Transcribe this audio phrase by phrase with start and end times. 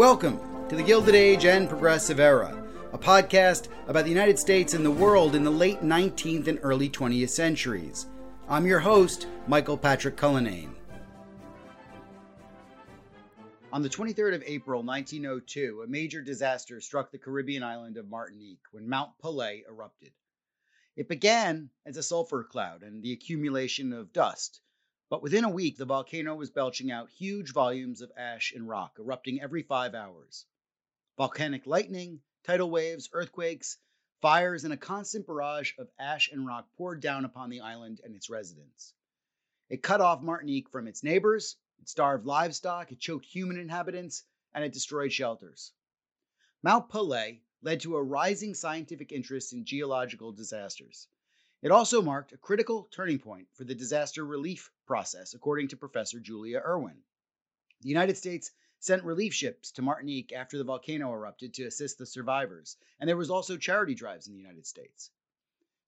[0.00, 4.82] Welcome to the Gilded Age and Progressive Era, a podcast about the United States and
[4.82, 8.06] the world in the late 19th and early 20th centuries.
[8.48, 10.74] I'm your host, Michael Patrick Cullinane.
[13.74, 18.64] On the 23rd of April 1902, a major disaster struck the Caribbean island of Martinique
[18.72, 20.12] when Mount Pelée erupted.
[20.96, 24.62] It began as a sulfur cloud and the accumulation of dust,
[25.10, 28.96] but within a week the volcano was belching out huge volumes of ash and rock,
[28.96, 30.46] erupting every five hours.
[31.18, 33.76] Volcanic lightning, tidal waves, earthquakes,
[34.22, 38.14] fires, and a constant barrage of ash and rock poured down upon the island and
[38.14, 38.94] its residents.
[39.68, 44.22] It cut off Martinique from its neighbors, it starved livestock, it choked human inhabitants,
[44.54, 45.72] and it destroyed shelters.
[46.62, 51.08] Mount Pelée led to a rising scientific interest in geological disasters.
[51.62, 56.18] It also marked a critical turning point for the disaster relief process, according to Professor
[56.18, 56.96] Julia Irwin.
[57.82, 58.50] The United States
[58.80, 63.16] sent relief ships to Martinique after the volcano erupted to assist the survivors, and there
[63.16, 65.12] was also charity drives in the United States.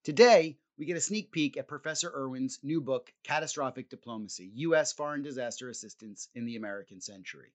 [0.05, 4.93] Today, we get a sneak peek at Professor Irwin's new book, Catastrophic Diplomacy U.S.
[4.93, 7.53] Foreign Disaster Assistance in the American Century.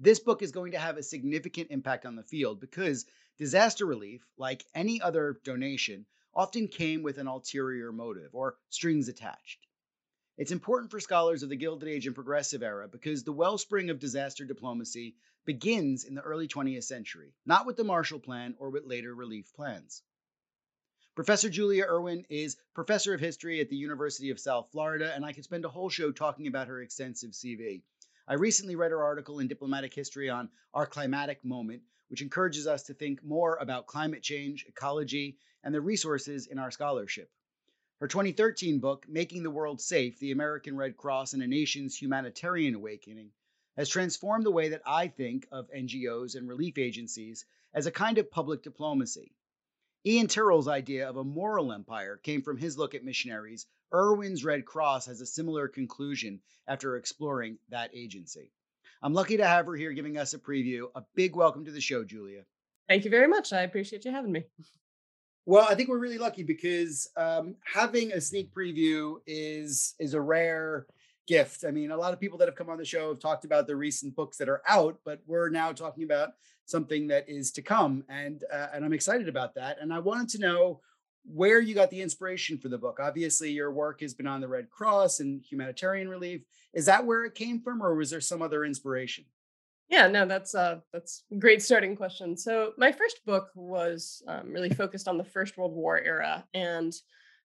[0.00, 3.06] This book is going to have a significant impact on the field because
[3.38, 9.64] disaster relief, like any other donation, often came with an ulterior motive or strings attached.
[10.38, 13.98] It's important for scholars of the Gilded Age and Progressive Era because the wellspring of
[13.98, 18.86] disaster diplomacy begins in the early 20th century, not with the Marshall Plan or with
[18.86, 20.02] later relief plans.
[21.14, 25.34] Professor Julia Irwin is professor of history at the University of South Florida, and I
[25.34, 27.82] could spend a whole show talking about her extensive CV.
[28.26, 32.84] I recently read her article in Diplomatic History on our climatic moment, which encourages us
[32.84, 37.30] to think more about climate change, ecology, and the resources in our scholarship.
[38.02, 42.74] Her 2013 book, Making the World Safe The American Red Cross and a Nation's Humanitarian
[42.74, 43.30] Awakening,
[43.76, 48.18] has transformed the way that I think of NGOs and relief agencies as a kind
[48.18, 49.36] of public diplomacy.
[50.04, 53.68] Ian Tyrrell's idea of a moral empire came from his look at missionaries.
[53.94, 58.50] Irwin's Red Cross has a similar conclusion after exploring that agency.
[59.00, 60.88] I'm lucky to have her here giving us a preview.
[60.96, 62.46] A big welcome to the show, Julia.
[62.88, 63.52] Thank you very much.
[63.52, 64.44] I appreciate you having me.
[65.44, 70.20] Well, I think we're really lucky because um, having a sneak preview is is a
[70.20, 70.86] rare
[71.26, 71.64] gift.
[71.66, 73.66] I mean, a lot of people that have come on the show have talked about
[73.66, 76.30] the recent books that are out, but we're now talking about
[76.66, 79.78] something that is to come, and uh, and I'm excited about that.
[79.80, 80.80] And I wanted to know
[81.24, 82.98] where you got the inspiration for the book.
[83.00, 86.42] Obviously, your work has been on the Red Cross and humanitarian relief.
[86.72, 89.24] Is that where it came from, or was there some other inspiration?
[89.92, 92.34] Yeah, no, that's uh that's a great starting question.
[92.34, 96.94] So my first book was um, really focused on the First World War era and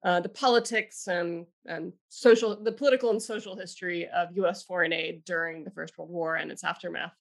[0.06, 4.62] uh, the politics and and social, the political and social history of U.S.
[4.62, 7.14] foreign aid during the First World War and its aftermath.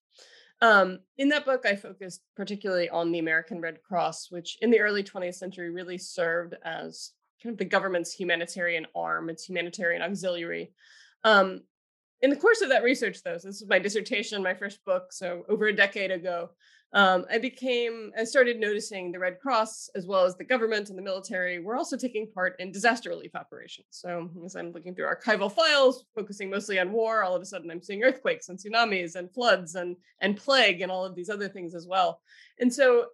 [0.60, 4.80] Um, in that book, I focused particularly on the American Red Cross, which in the
[4.80, 7.12] early 20th century really served as
[7.42, 10.74] kind of the government's humanitarian arm, its humanitarian auxiliary.
[11.24, 11.62] Um,
[12.22, 15.12] in the course of that research, though, so this is my dissertation, my first book,
[15.12, 16.50] so over a decade ago,
[16.94, 20.98] um, I became, I started noticing the Red Cross, as well as the government and
[20.98, 23.88] the military, were also taking part in disaster relief operations.
[23.90, 27.68] So as I'm looking through archival files, focusing mostly on war, all of a sudden
[27.68, 31.48] I'm seeing earthquakes and tsunamis and floods and and plague and all of these other
[31.48, 32.20] things as well.
[32.60, 33.06] And so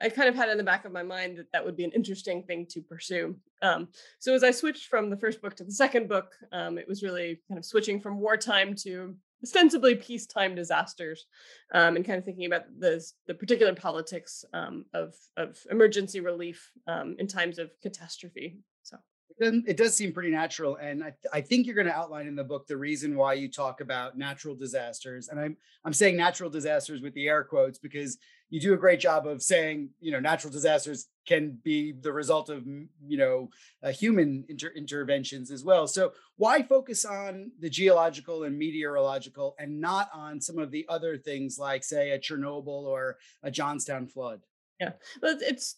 [0.00, 1.92] I kind of had in the back of my mind that that would be an
[1.92, 3.36] interesting thing to pursue.
[3.62, 3.88] Um,
[4.18, 7.02] so as I switched from the first book to the second book, um, it was
[7.02, 11.26] really kind of switching from wartime to ostensibly peacetime disasters,
[11.72, 16.70] um, and kind of thinking about the the particular politics um, of of emergency relief
[16.86, 18.58] um, in times of catastrophe.
[18.82, 18.98] So
[19.38, 22.44] it does seem pretty natural, and I, I think you're going to outline in the
[22.44, 27.02] book the reason why you talk about natural disasters, and I'm I'm saying natural disasters
[27.02, 30.52] with the air quotes because you do a great job of saying you know natural
[30.52, 33.50] disasters can be the result of you know
[33.82, 35.86] uh, human inter- interventions as well.
[35.86, 41.16] So why focus on the geological and meteorological and not on some of the other
[41.18, 44.40] things like say a chernobyl or a johnstown flood?
[44.80, 44.92] Yeah.
[45.22, 45.76] Well it's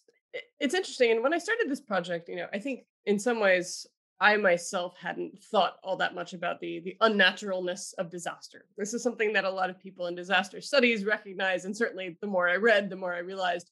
[0.60, 3.86] it's interesting and when i started this project you know i think in some ways
[4.20, 8.64] I myself hadn't thought all that much about the the unnaturalness of disaster.
[8.76, 12.26] This is something that a lot of people in disaster studies recognize, and certainly the
[12.26, 13.70] more I read, the more I realized.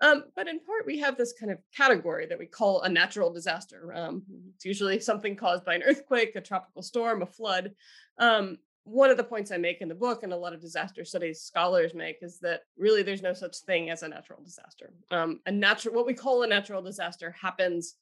[0.00, 3.32] Um, but in part, we have this kind of category that we call a natural
[3.32, 3.92] disaster.
[3.94, 4.22] Um,
[4.54, 7.72] it's usually something caused by an earthquake, a tropical storm, a flood.
[8.18, 11.04] Um, one of the points I make in the book, and a lot of disaster
[11.04, 14.92] studies scholars make, is that really there's no such thing as a natural disaster.
[15.10, 17.96] Um, a natural, what we call a natural disaster, happens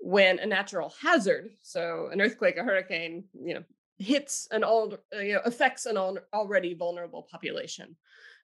[0.00, 3.62] when a natural hazard, so an earthquake, a hurricane, you know,
[3.98, 5.96] hits an all, uh, you know, affects an
[6.32, 7.96] already vulnerable population.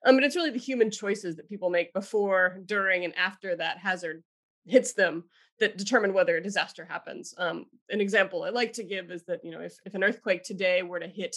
[0.05, 3.79] Um, but it's really the human choices that people make before, during, and after that
[3.79, 4.23] hazard
[4.65, 5.23] hits them
[5.59, 7.33] that determine whether a disaster happens.
[7.37, 10.43] Um, an example I like to give is that you know if, if an earthquake
[10.43, 11.35] today were to hit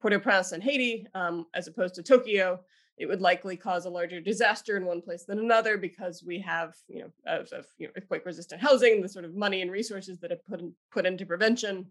[0.00, 2.60] Port-au-Prince and Haiti, um, as opposed to Tokyo,
[2.98, 6.74] it would likely cause a larger disaster in one place than another because we have,
[6.88, 10.18] you know, of, of you know, earthquake resistant housing, the sort of money and resources
[10.18, 11.86] that have put in, put into prevention,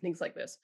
[0.00, 0.58] things like this.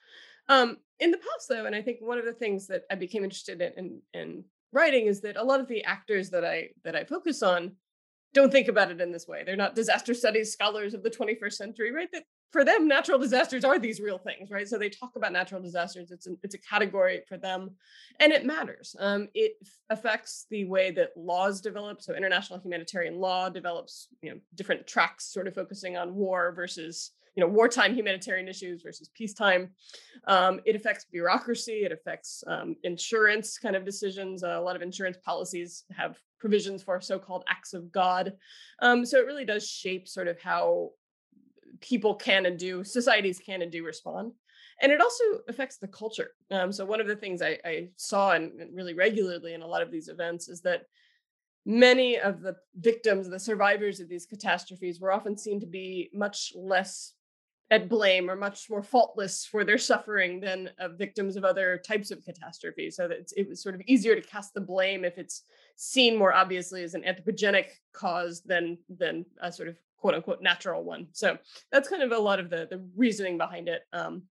[0.49, 3.25] Um, in the past, though, and I think one of the things that I became
[3.25, 6.97] interested in, in, in writing is that a lot of the actors that I that
[6.97, 7.73] I focus on
[8.35, 9.45] don't think about it in this way.
[9.45, 12.09] They're not disaster studies scholars of the 21st century, right?
[12.13, 14.69] That for them, natural disasters are these real things, right?
[14.69, 16.13] So they talk about natural disasters.
[16.13, 17.73] It's an, it's a category for them,
[18.21, 18.95] and it matters.
[19.01, 19.55] Um, it
[19.91, 22.01] affects the way that laws develop.
[22.01, 27.11] So international humanitarian law develops, you know, different tracks, sort of focusing on war versus
[27.35, 29.71] you know wartime humanitarian issues versus peacetime.
[30.29, 31.83] Um, it affects bureaucracy.
[31.85, 34.45] It affects um, insurance kind of decisions.
[34.45, 38.35] Uh, a lot of insurance policies have provisions for so-called acts of God.
[38.81, 40.91] Um, so it really does shape sort of how
[41.85, 44.33] people can and do, societies can and do respond.
[44.81, 46.31] And it also affects the culture.
[46.51, 49.83] Um, so one of the things I, I saw and really regularly in a lot
[49.83, 50.87] of these events is that
[51.65, 56.53] many of the victims, the survivors of these catastrophes, were often seen to be much
[56.57, 57.13] less
[57.71, 62.11] at blame or much more faultless for their suffering than uh, victims of other types
[62.11, 62.97] of catastrophes.
[62.97, 65.43] So that it was sort of easier to cast the blame if it's
[65.77, 70.85] seen more obviously as an anthropogenic cause than than a sort of quote unquote natural
[70.85, 71.07] one.
[71.13, 71.39] So
[71.73, 73.85] that's kind of a lot of the the reasoning behind it.
[73.95, 74.25] Um,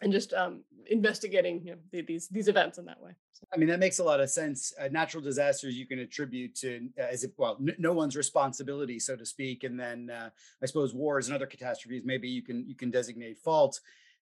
[0.00, 3.12] and just um, investigating you know, the, these these events in that way.
[3.30, 3.46] So.
[3.54, 4.72] I mean, that makes a lot of sense.
[4.80, 8.98] Uh, natural disasters you can attribute to uh, as if well, n- no one's responsibility,
[8.98, 10.30] so to speak, and then uh,
[10.60, 13.78] I suppose wars and other catastrophes maybe you can you can designate fault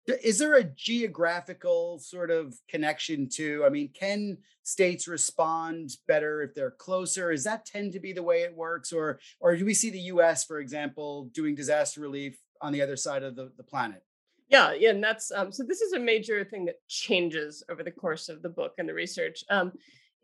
[0.06, 6.54] is there a geographical sort of connection to i mean can states respond better if
[6.54, 7.30] they're closer?
[7.30, 8.92] Does that tend to be the way it works?
[8.92, 12.96] Or or do we see the us for example doing disaster relief on the other
[12.96, 14.02] side of the, the planet?
[14.48, 17.90] Yeah yeah and that's um, so this is a major thing that changes over the
[17.90, 19.44] course of the book and the research.
[19.50, 19.72] Um,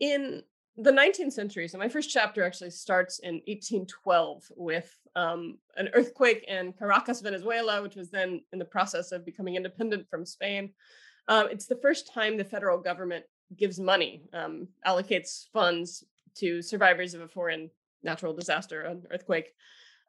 [0.00, 0.42] in
[0.82, 1.68] the 19th century.
[1.68, 7.82] So my first chapter actually starts in 1812 with um, an earthquake in Caracas, Venezuela,
[7.82, 10.72] which was then in the process of becoming independent from Spain.
[11.28, 13.24] Um, it's the first time the federal government
[13.56, 16.04] gives money, um, allocates funds
[16.36, 17.70] to survivors of a foreign
[18.02, 19.52] natural disaster, an earthquake.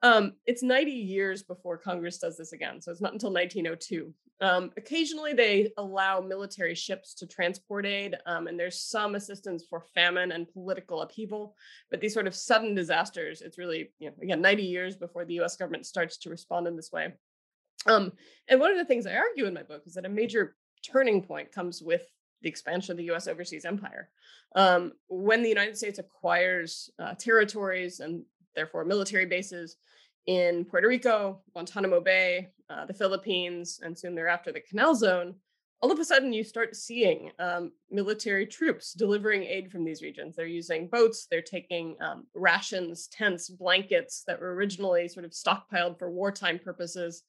[0.03, 2.81] Um, it's 90 years before Congress does this again.
[2.81, 4.13] So it's not until 1902.
[4.41, 9.84] Um, occasionally, they allow military ships to transport aid, um, and there's some assistance for
[9.93, 11.55] famine and political upheaval.
[11.91, 15.39] But these sort of sudden disasters, it's really, you know, again, 90 years before the
[15.41, 17.13] US government starts to respond in this way.
[17.86, 18.13] Um,
[18.48, 21.22] and one of the things I argue in my book is that a major turning
[21.22, 22.03] point comes with
[22.41, 24.10] the expansion of the US overseas empire.
[24.55, 28.24] Um, when the United States acquires uh, territories and
[28.55, 29.77] therefore military bases,
[30.27, 35.36] in Puerto Rico, Guantanamo Bay, uh, the Philippines, and soon thereafter the Canal Zone,
[35.81, 40.36] all of a sudden you start seeing um, military troops delivering aid from these regions.
[40.36, 45.98] They're using boats, they're taking um, rations, tents, blankets that were originally sort of stockpiled
[45.98, 47.24] for wartime purposes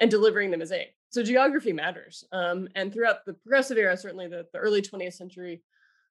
[0.00, 0.88] and delivering them as aid.
[1.10, 2.24] So geography matters.
[2.32, 5.62] Um, and throughout the progressive era, certainly the, the early 20th century,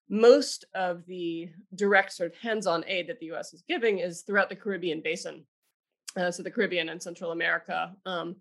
[0.09, 4.49] most of the direct sort of hands-on aid that the US is giving is throughout
[4.49, 5.45] the Caribbean basin
[6.17, 7.93] uh, so the Caribbean and Central America.
[8.05, 8.35] Um,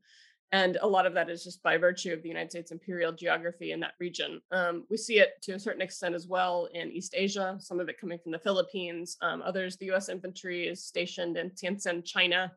[0.53, 3.73] and a lot of that is just by virtue of the United States imperial geography
[3.73, 4.41] in that region.
[4.53, 7.89] Um, we see it to a certain extent as well in East Asia, some of
[7.89, 9.17] it coming from the Philippines.
[9.23, 12.53] Um, others, the US infantry is stationed in Tientsin, China,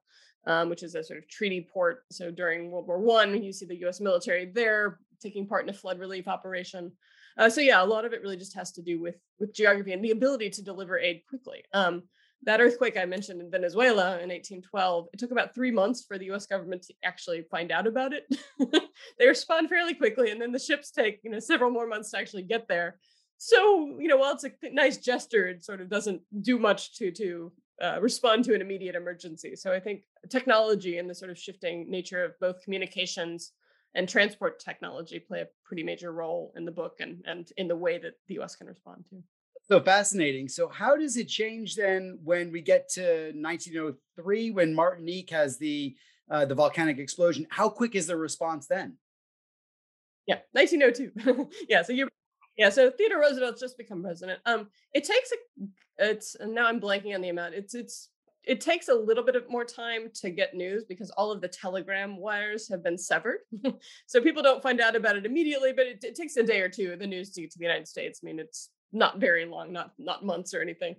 [0.46, 2.04] um, which is a sort of treaty port.
[2.12, 5.74] So during World War One, you see the US military there taking part in a
[5.74, 6.92] flood relief operation.
[7.40, 9.94] Uh, so yeah, a lot of it really just has to do with with geography
[9.94, 11.64] and the ability to deliver aid quickly.
[11.74, 12.04] Um,
[12.44, 16.32] that earthquake I mentioned in Venezuela in 1812, it took about three months for the
[16.32, 18.28] US government to actually find out about it.
[19.18, 22.18] they respond fairly quickly, and then the ships take, you know, several more months to
[22.18, 23.00] actually get there.
[23.38, 27.12] So, you know, while it's a nice gesture, it sort of doesn't do much to
[27.12, 29.56] to uh, respond to an immediate emergency.
[29.56, 33.54] So I think technology and the sort of shifting nature of both communications
[33.96, 37.76] and transport technology play a pretty major role in the book and, and in the
[37.76, 39.18] way that the US can respond to.
[39.68, 40.48] So fascinating.
[40.48, 45.96] So how does it change then when we get to 1903 when Martinique has the
[46.32, 47.46] uh, the volcanic explosion?
[47.50, 48.98] How quick is the response then?
[50.26, 51.50] Yeah, 1902.
[51.70, 52.08] yeah, so you're
[52.58, 54.40] yeah, so Theodore Roosevelt's just become president.
[54.46, 55.66] Um, it takes a
[55.98, 57.54] it's now I'm blanking on the amount.
[57.54, 58.10] It's it's
[58.50, 61.48] it takes a little bit of more time to get news because all of the
[61.48, 63.42] telegram wires have been severed.
[64.08, 66.68] so people don't find out about it immediately, but it, it takes a day or
[66.68, 68.22] two the news to get to the United States.
[68.24, 70.96] I mean, it's not very long, not not months or anything.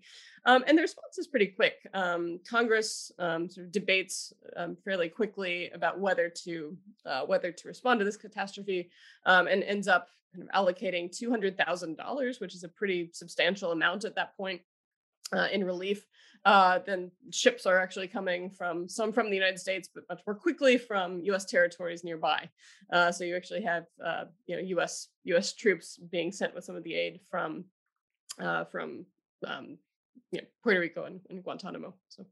[0.46, 1.74] Um, and the response is pretty quick.
[1.92, 7.68] Um, Congress um, sort of debates um, fairly quickly about whether to uh, whether to
[7.68, 8.90] respond to this catastrophe,
[9.26, 13.10] um, and ends up kind of allocating two hundred thousand dollars, which is a pretty
[13.12, 14.60] substantial amount at that point,
[15.34, 16.06] uh, in relief.
[16.46, 20.34] Uh, then ships are actually coming from some from the United States, but much more
[20.34, 21.44] quickly from U.S.
[21.44, 22.48] territories nearby.
[22.92, 25.08] Uh, so you actually have uh, you know U.S.
[25.24, 25.52] U.S.
[25.52, 27.64] troops being sent with some of the aid from
[28.40, 29.04] uh, from
[29.46, 29.76] um,
[30.32, 31.94] you know, Puerto Rico and, and Guantanamo.
[32.08, 32.24] So.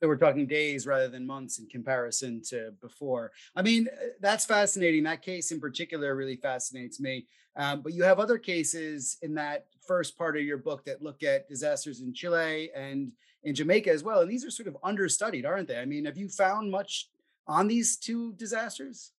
[0.00, 3.32] So we're talking days rather than months in comparison to before.
[3.54, 5.02] I mean, uh, that's fascinating.
[5.02, 7.26] That case in particular really fascinates me.
[7.56, 11.22] Um, but you have other cases in that first part of your book that look
[11.22, 14.20] at disasters in Chile and in Jamaica as well.
[14.20, 15.78] And these are sort of understudied, aren't they?
[15.78, 17.10] I mean, have you found much
[17.46, 19.12] on these two disasters?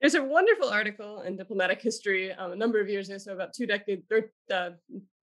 [0.00, 3.52] There's a wonderful article in Diplomatic History um, a number of years ago, so about
[3.52, 4.02] two decades,
[4.50, 4.70] uh,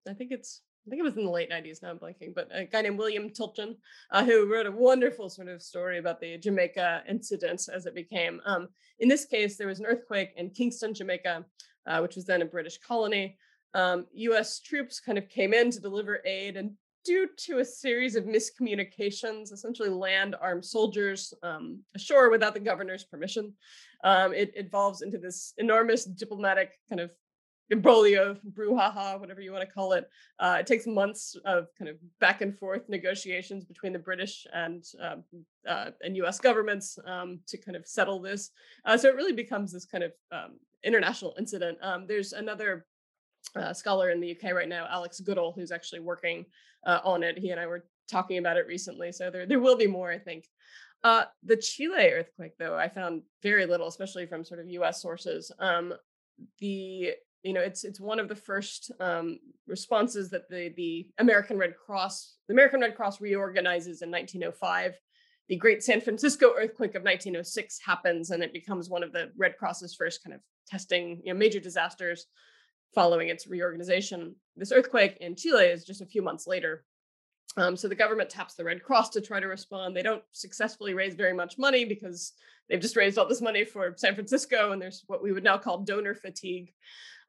[0.10, 2.48] I think it's I think it was in the late 90s, now I'm blanking, but
[2.51, 3.75] a guy named William Tilchin,
[4.12, 8.39] uh, who wrote a wonderful sort of story about the Jamaica incident as it became.
[8.46, 8.68] Um,
[9.00, 11.44] in this case, there was an earthquake in Kingston, Jamaica,
[11.88, 13.36] uh, which was then a British colony.
[13.74, 16.72] Um, US troops kind of came in to deliver aid, and
[17.04, 23.04] due to a series of miscommunications, essentially land armed soldiers um, ashore without the governor's
[23.04, 23.54] permission.
[24.04, 27.12] Um, it evolves into this enormous diplomatic kind of
[27.72, 30.10] imbroglio, brouhaha, whatever you want to call it.
[30.39, 34.84] Uh, it takes months of kind of back and forth negotiations between the British and
[35.01, 35.24] um,
[35.67, 36.39] uh, and U.S.
[36.39, 38.51] governments um, to kind of settle this.
[38.86, 41.77] Uh, so it really becomes this kind of um, international incident.
[41.81, 42.86] Um, there's another
[43.55, 46.45] uh, scholar in the UK right now, Alex Goodall, who's actually working
[46.86, 47.38] uh, on it.
[47.38, 50.19] He and I were talking about it recently, so there there will be more, I
[50.19, 50.48] think.
[51.03, 55.01] Uh, the Chile earthquake, though, I found very little, especially from sort of U.S.
[55.01, 55.51] sources.
[55.60, 55.93] Um,
[56.60, 57.12] the
[57.45, 59.37] you know it's it's one of the first um,
[59.67, 64.99] responses that the the American Red Cross the American Red Cross reorganizes in 1905.
[65.47, 69.57] The Great San Francisco earthquake of 1906 happens, and it becomes one of the Red
[69.57, 72.25] Cross's first kind of testing you know major disasters
[72.95, 74.35] following its reorganization.
[74.55, 76.83] This earthquake in Chile is just a few months later.
[77.57, 79.95] Um, so the government taps the Red Cross to try to respond.
[79.95, 82.33] They don't successfully raise very much money because
[82.69, 85.57] they've just raised all this money for San Francisco, and there's what we would now
[85.57, 86.74] call donor fatigue.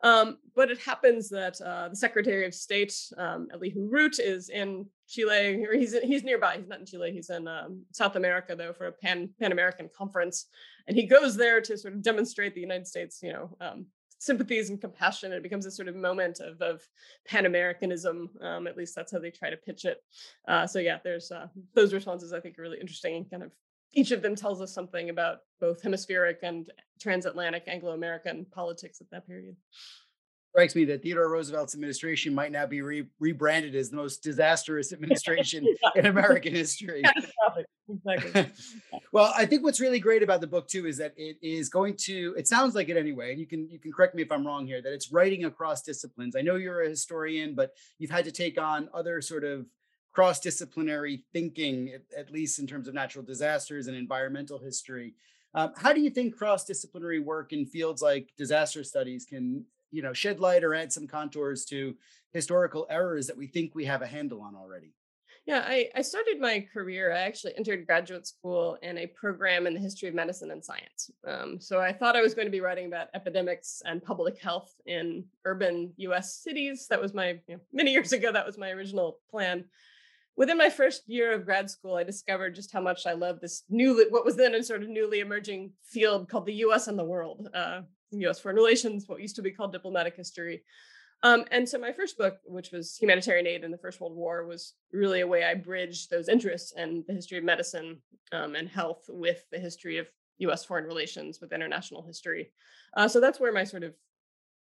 [0.02, 4.87] Um, but it happens that uh, the Secretary of State, um, Elihu Root, is in
[5.09, 6.56] Chile, or he's he's nearby.
[6.59, 7.12] He's not in Chile.
[7.12, 10.47] He's in um, South America though for a Pan Pan American conference,
[10.87, 13.87] and he goes there to sort of demonstrate the United States, you know, um,
[14.18, 15.32] sympathies and compassion.
[15.32, 16.82] It becomes a sort of moment of, of
[17.26, 18.30] Pan Americanism.
[18.40, 20.02] Um, at least that's how they try to pitch it.
[20.49, 23.52] Uh, so yeah, there's uh, those responses I think are really interesting and kind of
[23.92, 26.70] each of them tells us something about both hemispheric and
[27.00, 29.56] transatlantic Anglo-American politics at that period
[30.57, 34.91] strikes me that Theodore Roosevelt's administration might now be re- rebranded as the most disastrous
[34.95, 37.03] administration in American history.
[37.91, 38.51] exactly.
[39.13, 41.95] well, I think what's really great about the book too is that it is going
[42.05, 42.35] to.
[42.39, 44.67] It sounds like it anyway, and you can you can correct me if I'm wrong
[44.67, 44.81] here.
[44.81, 46.35] That it's writing across disciplines.
[46.35, 49.67] I know you're a historian, but you've had to take on other sort of
[50.15, 55.13] cross-disciplinary thinking, at, at least in terms of natural disasters and environmental history.
[55.53, 60.12] Um, how do you think cross-disciplinary work in fields like disaster studies can you know
[60.12, 61.95] shed light or add some contours to
[62.33, 64.93] historical errors that we think we have a handle on already
[65.47, 67.12] Yeah, I, I started my career.
[67.12, 71.11] I actually entered graduate school in a program in the history of medicine and science.
[71.26, 74.75] Um, so I thought I was going to be writing about epidemics and public health
[74.87, 76.88] in urban US cities.
[76.91, 79.65] That was my, you know, many years ago, that was my original plan.
[80.37, 83.62] Within my first year of grad school, I discovered just how much I love this
[83.71, 87.05] newly, what was then a sort of newly emerging field called the US and the
[87.15, 87.83] world, uh,
[88.13, 90.63] US foreign relations, what used to be called diplomatic history.
[91.23, 94.45] Um, and so my first book, which was Humanitarian Aid in the First World War,
[94.45, 97.99] was really a way I bridged those interests and the history of medicine
[98.33, 100.09] um, and health with the history of
[100.39, 100.65] U.S.
[100.65, 102.53] foreign relations with international history.
[102.97, 103.95] Uh, so that's where my sort of,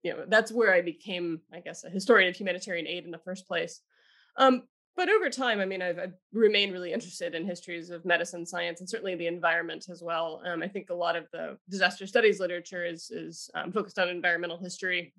[0.05, 3.19] you know, that's where I became, I guess, a historian of humanitarian aid in the
[3.19, 3.81] first place.
[4.37, 4.63] Um,
[4.97, 8.81] but over time, I mean, I've, I've, remained really interested in histories of medicine, science,
[8.81, 10.43] and certainly the environment as well.
[10.47, 14.09] Um, I think a lot of the disaster studies literature is is um, focused on
[14.09, 15.13] environmental history,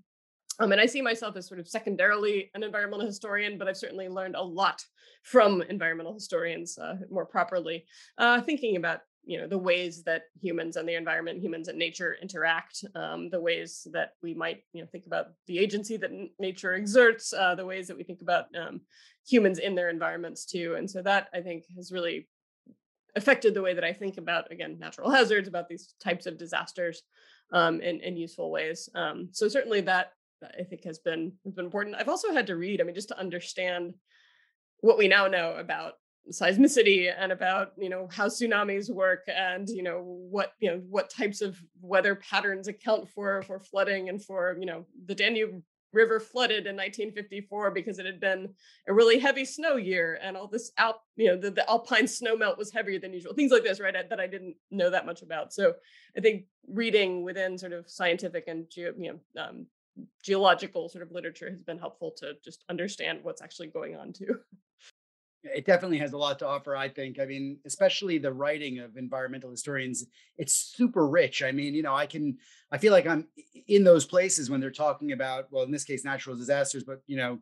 [0.60, 4.08] um, and I see myself as sort of secondarily an environmental historian, but I've certainly
[4.08, 4.82] learned a lot
[5.24, 7.86] from environmental historians uh, more properly,
[8.18, 12.16] uh, thinking about you know the ways that humans and the environment, humans and nature
[12.22, 16.74] interact, um, the ways that we might you know think about the agency that nature
[16.74, 18.82] exerts, uh, the ways that we think about um,
[19.28, 20.76] humans in their environments too.
[20.78, 22.28] And so that I think has really
[23.16, 27.04] affected the way that I think about again natural hazards, about these types of disasters
[27.52, 28.90] um, in, in useful ways.
[28.96, 30.14] Um, so certainly that
[30.60, 31.96] I think has been has been important.
[31.98, 33.96] I've also had to read, I mean, just to understand
[34.82, 35.94] what we now know about
[36.32, 41.10] seismicity and about you know how tsunamis work and you know what you know what
[41.10, 45.62] types of weather patterns account for for flooding and for you know the Danube
[45.96, 48.54] River flooded in 1954 because it had been
[48.88, 52.36] a really heavy snow year and all this alp you know the, the alpine snow
[52.36, 55.22] melt was heavier than usual things like this right that I didn't know that much
[55.22, 55.74] about so
[56.18, 59.66] I think reading within sort of scientific and geo, you know um,
[60.24, 64.40] geological sort of literature has been helpful to just understand what's actually going on too.
[65.54, 67.20] It definitely has a lot to offer, I think.
[67.20, 70.06] I mean, especially the writing of environmental historians,
[70.38, 71.44] it's super rich.
[71.44, 72.38] I mean, you know, I can,
[72.72, 73.28] I feel like I'm
[73.68, 77.18] in those places when they're talking about, well, in this case, natural disasters, but, you
[77.18, 77.40] know,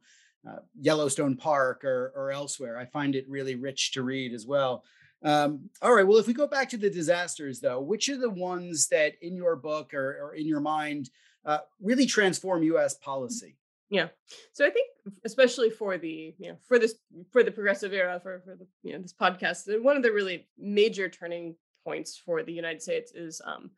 [0.47, 2.77] uh, Yellowstone Park or, or elsewhere.
[2.77, 4.83] I find it really rich to read as well.
[5.23, 6.05] Um, all right.
[6.05, 9.35] Well, if we go back to the disasters, though, which are the ones that in
[9.35, 11.09] your book or, or in your mind
[11.45, 12.95] uh, really transform U.S.
[12.95, 13.55] policy.
[13.93, 14.07] Yeah.
[14.53, 14.89] So I think,
[15.23, 16.95] especially for the you know for this
[17.31, 20.47] for the progressive era for for the you know this podcast, one of the really
[20.57, 23.69] major turning points for the United States is um,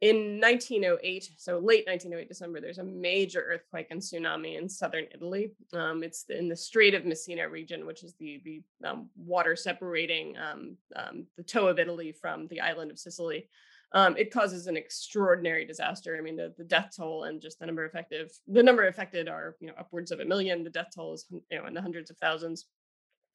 [0.00, 5.52] in 1908, so late 1908 December, there's a major earthquake and tsunami in southern Italy.
[5.74, 10.34] Um, it's in the Strait of Messina region, which is the the um, water separating
[10.38, 13.50] um, um the toe of Italy from the island of Sicily
[13.94, 16.16] um, it causes an extraordinary disaster.
[16.16, 19.56] I mean, the, the death toll and just the number affected, the number affected are
[19.60, 20.64] you know upwards of a million.
[20.64, 22.66] The death toll is you know in the hundreds of thousands.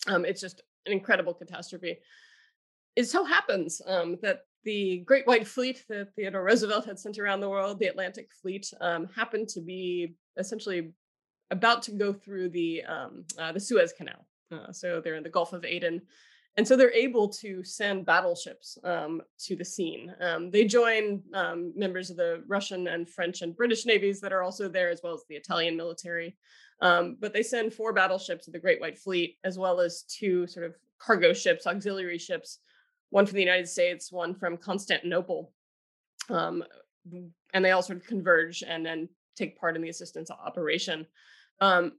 [0.07, 1.97] Um, it's just an incredible catastrophe.
[2.95, 7.41] It so happens um, that the Great White Fleet that Theodore Roosevelt had sent around
[7.41, 10.91] the world, the Atlantic Fleet, um, happened to be essentially
[11.51, 14.25] about to go through the um, uh, the Suez Canal.
[14.51, 16.01] Uh, so they're in the Gulf of Aden
[16.57, 20.13] and so they're able to send battleships um, to the scene.
[20.19, 24.41] Um, they join um, members of the Russian and French and British navies that are
[24.41, 26.35] also there, as well as the Italian military.
[26.81, 30.47] Um, but they send four battleships of the Great White Fleet, as well as two
[30.47, 32.59] sort of cargo ships, auxiliary ships,
[33.11, 35.53] one from the United States, one from Constantinople.
[36.29, 36.63] Um,
[37.53, 41.05] and they all sort of converge and then take part in the assistance operation.
[41.61, 41.93] Um,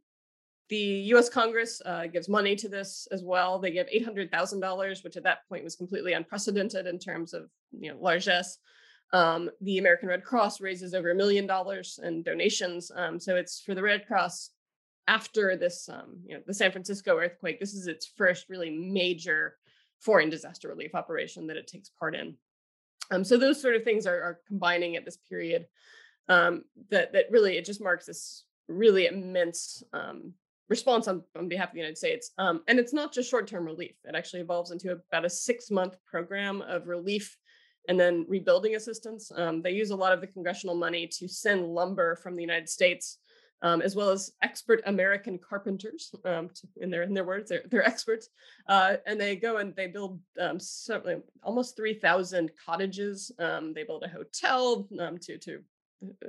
[0.68, 1.28] the U.S.
[1.28, 3.58] Congress uh, gives money to this as well.
[3.58, 7.32] They give eight hundred thousand dollars, which at that point was completely unprecedented in terms
[7.32, 8.58] of you know largesse.
[9.12, 12.90] Um, the American Red Cross raises over a million dollars in donations.
[12.94, 14.50] Um, so it's for the Red Cross
[15.06, 17.58] after this, um, you know, the San Francisco earthquake.
[17.58, 19.56] This is its first really major
[20.00, 22.36] foreign disaster relief operation that it takes part in.
[23.10, 25.66] Um, so those sort of things are, are combining at this period.
[26.28, 30.34] Um, that that really it just marks this really immense um,
[30.68, 32.32] response on, on behalf of the United States.
[32.38, 35.70] Um, and it's not just short term relief, it actually evolves into about a six
[35.70, 37.36] month program of relief
[37.88, 39.32] and then rebuilding assistance.
[39.34, 42.68] Um, they use a lot of the congressional money to send lumber from the United
[42.68, 43.18] States.
[43.60, 47.64] Um, as well as expert American carpenters, um, to, in their in their words, they're,
[47.68, 48.28] they're experts,
[48.68, 50.60] uh, and they go and they build um,
[51.42, 53.32] almost three thousand cottages.
[53.40, 55.64] Um, they build a hotel um, to to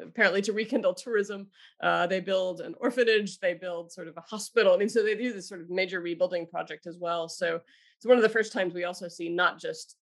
[0.02, 1.48] apparently to rekindle tourism.
[1.82, 4.74] Uh, they build an orphanage, they build sort of a hospital.
[4.74, 7.30] I mean, so they do this sort of major rebuilding project as well.
[7.30, 7.60] So
[7.98, 9.96] it's one of the first times we also see not just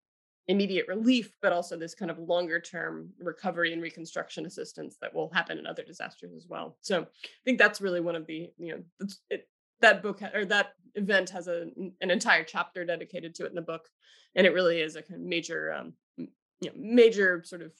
[0.47, 5.31] immediate relief, but also this kind of longer term recovery and reconstruction assistance that will
[5.33, 6.77] happen in other disasters as well.
[6.81, 7.07] So I
[7.45, 9.49] think that's really one of the, you know, it,
[9.81, 11.67] that book or that event has a
[12.01, 13.89] an entire chapter dedicated to it in the book,
[14.35, 16.29] and it really is a kind of major um, you
[16.63, 17.73] know major sort of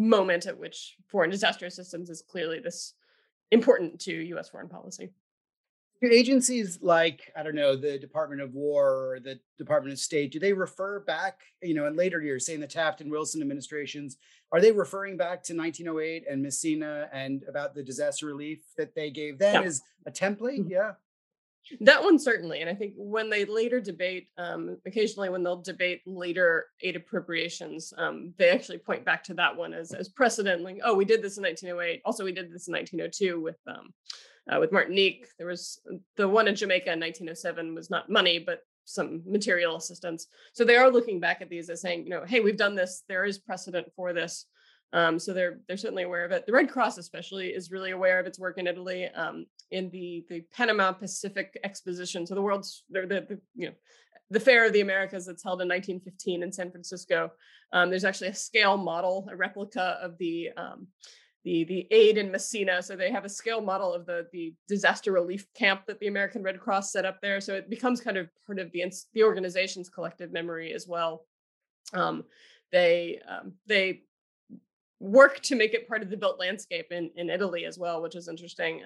[0.00, 2.94] moment at which foreign disaster assistance is clearly this
[3.50, 4.48] important to U.S.
[4.48, 5.10] foreign policy.
[6.00, 10.32] Do agencies like I don't know the Department of War or the Department of State
[10.32, 14.16] do they refer back you know in later years, saying the Taft and Wilson administrations,
[14.50, 19.10] are they referring back to 1908 and Messina and about the disaster relief that they
[19.10, 19.62] gave then yeah.
[19.62, 20.60] as a template?
[20.60, 20.70] Mm-hmm.
[20.70, 20.92] Yeah.
[21.80, 26.00] That one certainly, and I think when they later debate, um, occasionally when they'll debate
[26.06, 30.62] later aid appropriations, um, they actually point back to that one as as precedent.
[30.62, 32.02] Like, oh, we did this in 1908.
[32.04, 33.92] Also, we did this in 1902 with um,
[34.50, 35.26] uh, with Martinique.
[35.38, 35.80] There was
[36.16, 40.26] the one in Jamaica in 1907 was not money, but some material assistance.
[40.52, 43.04] So they are looking back at these as saying, you know, hey, we've done this.
[43.08, 44.46] There is precedent for this.
[44.92, 46.46] Um, so they're they're certainly aware of it.
[46.46, 49.08] The Red Cross, especially, is really aware of its work in Italy.
[49.14, 53.74] Um, in the the Panama Pacific Exposition, so the world's the, the, you know
[54.30, 57.32] the Fair of the Americas that's held in 1915 in San Francisco.
[57.72, 60.86] Um, there's actually a scale model, a replica of the um,
[61.44, 62.82] the the aid in Messina.
[62.82, 66.42] So they have a scale model of the the disaster relief camp that the American
[66.42, 67.40] Red Cross set up there.
[67.40, 71.26] So it becomes kind of part of the the organization's collective memory as well.
[71.92, 72.24] Um,
[72.72, 74.02] they um, they
[75.00, 78.14] work to make it part of the built landscape in, in Italy as well, which
[78.14, 78.82] is interesting.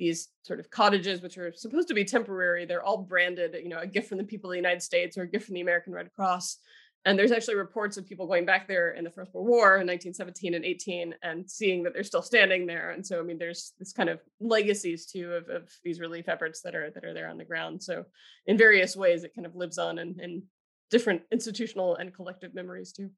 [0.00, 3.80] These sort of cottages, which are supposed to be temporary, they're all branded, you know,
[3.80, 5.92] a gift from the people of the United States or a gift from the American
[5.92, 6.56] Red Cross.
[7.04, 9.86] And there's actually reports of people going back there in the First World War in
[9.86, 12.92] 1917 and 18 and seeing that they're still standing there.
[12.92, 16.62] And so, I mean, there's this kind of legacies too of, of these relief efforts
[16.62, 17.82] that are that are there on the ground.
[17.82, 18.06] So,
[18.46, 20.44] in various ways, it kind of lives on in, in
[20.90, 23.10] different institutional and collective memories too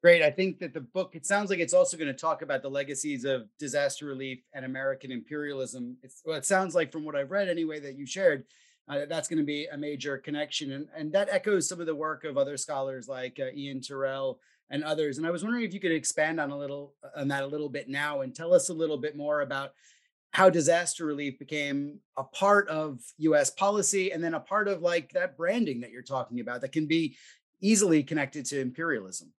[0.00, 0.22] great.
[0.22, 2.70] I think that the book, it sounds like it's also going to talk about the
[2.70, 5.96] legacies of disaster relief and American imperialism.
[6.02, 8.44] It's, well, it sounds like from what I've read anyway that you shared,
[8.88, 10.72] uh, that's going to be a major connection.
[10.72, 14.40] And, and that echoes some of the work of other scholars like uh, Ian Tyrrell
[14.70, 15.18] and others.
[15.18, 17.68] And I was wondering if you could expand on a little on that a little
[17.68, 19.72] bit now and tell us a little bit more about
[20.32, 25.12] how disaster relief became a part of US policy and then a part of like
[25.12, 27.16] that branding that you're talking about that can be
[27.60, 29.32] easily connected to imperialism.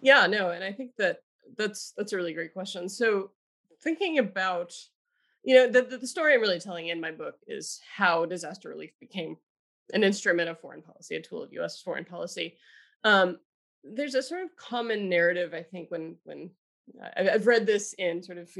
[0.00, 1.18] Yeah, no, and I think that
[1.56, 2.88] that's that's a really great question.
[2.88, 3.30] So
[3.82, 4.72] thinking about
[5.42, 8.92] you know the, the story i'm really telling in my book is how disaster relief
[9.00, 9.36] became
[9.92, 12.56] an instrument of foreign policy a tool of us foreign policy
[13.04, 13.38] um,
[13.82, 16.50] there's a sort of common narrative i think when when
[17.16, 18.50] I've read this in sort of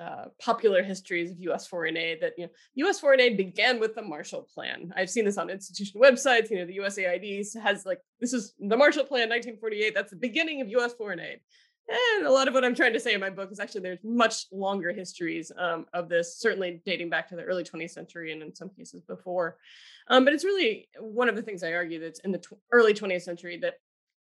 [0.00, 1.66] uh, popular histories of U.S.
[1.66, 3.00] foreign aid that you know U.S.
[3.00, 4.92] foreign aid began with the Marshall Plan.
[4.96, 6.50] I've seen this on institution websites.
[6.50, 9.94] You know, the USAID has like this is the Marshall Plan, 1948.
[9.94, 10.94] That's the beginning of U.S.
[10.94, 11.40] foreign aid.
[11.88, 14.04] And a lot of what I'm trying to say in my book is actually there's
[14.04, 18.40] much longer histories um, of this, certainly dating back to the early 20th century and
[18.42, 19.58] in some cases before.
[20.08, 22.94] Um, but it's really one of the things I argue that's in the tw- early
[22.94, 23.74] 20th century that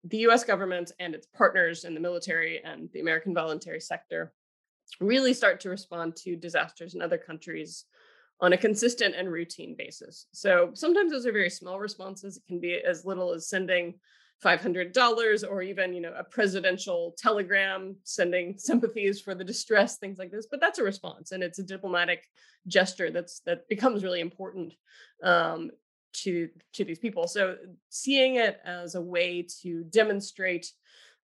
[0.04, 4.32] the US government and its partners in the military and the American voluntary sector
[5.00, 7.84] really start to respond to disasters in other countries
[8.40, 10.26] on a consistent and routine basis.
[10.32, 12.36] So sometimes those are very small responses.
[12.36, 13.94] It can be as little as sending
[14.44, 20.32] $500 or even you know a presidential telegram sending sympathies for the distress things like
[20.32, 22.24] this but that's a response and it's a diplomatic
[22.66, 24.74] gesture that's that becomes really important
[25.22, 25.70] um,
[26.12, 27.56] to to these people so
[27.88, 30.72] seeing it as a way to demonstrate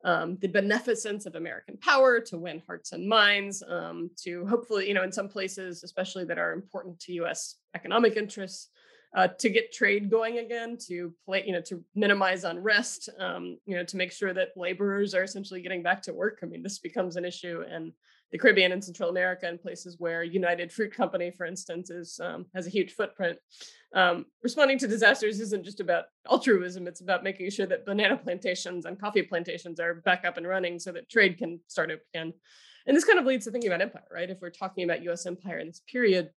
[0.04, 4.94] um, the beneficence of American power to win hearts and minds, um, to hopefully, you
[4.94, 7.56] know, in some places, especially that are important to U.S.
[7.74, 8.68] economic interests,
[9.16, 13.74] uh, to get trade going again, to play, you know, to minimize unrest, um, you
[13.74, 16.40] know, to make sure that laborers are essentially getting back to work.
[16.42, 17.92] I mean, this becomes an issue in
[18.30, 22.46] the Caribbean and Central America and places where United Fruit Company, for instance, is um,
[22.54, 23.38] has a huge footprint.
[23.94, 28.84] Um, responding to disasters isn't just about altruism; it's about making sure that banana plantations
[28.84, 32.32] and coffee plantations are back up and running so that trade can start up again.
[32.86, 34.30] And this kind of leads to thinking about empire, right?
[34.30, 35.26] If we're talking about U.S.
[35.26, 36.30] empire in this period,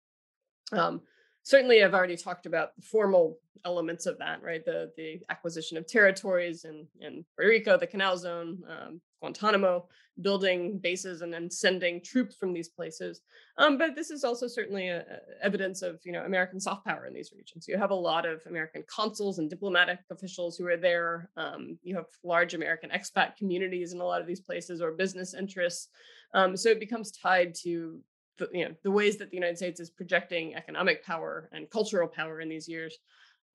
[0.73, 1.03] um,
[1.43, 4.65] certainly I've already talked about the formal elements of that, right?
[4.65, 9.87] The the acquisition of territories in, in Puerto Rico, the Canal Zone, um, Guantanamo,
[10.21, 13.21] building bases and then sending troops from these places.
[13.57, 15.05] Um, but this is also certainly a, a
[15.43, 17.67] evidence of you know American soft power in these regions.
[17.69, 21.31] You have a lot of American consuls and diplomatic officials who are there.
[21.37, 25.35] Um, you have large American expat communities in a lot of these places or business
[25.35, 25.89] interests.
[26.35, 28.01] Um, so it becomes tied to
[28.39, 32.09] the, you know the ways that the United States is projecting economic power and cultural
[32.09, 32.99] power in these years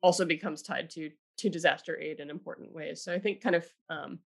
[0.01, 3.03] also becomes tied to to disaster aid in important ways.
[3.03, 4.19] So I think kind of um,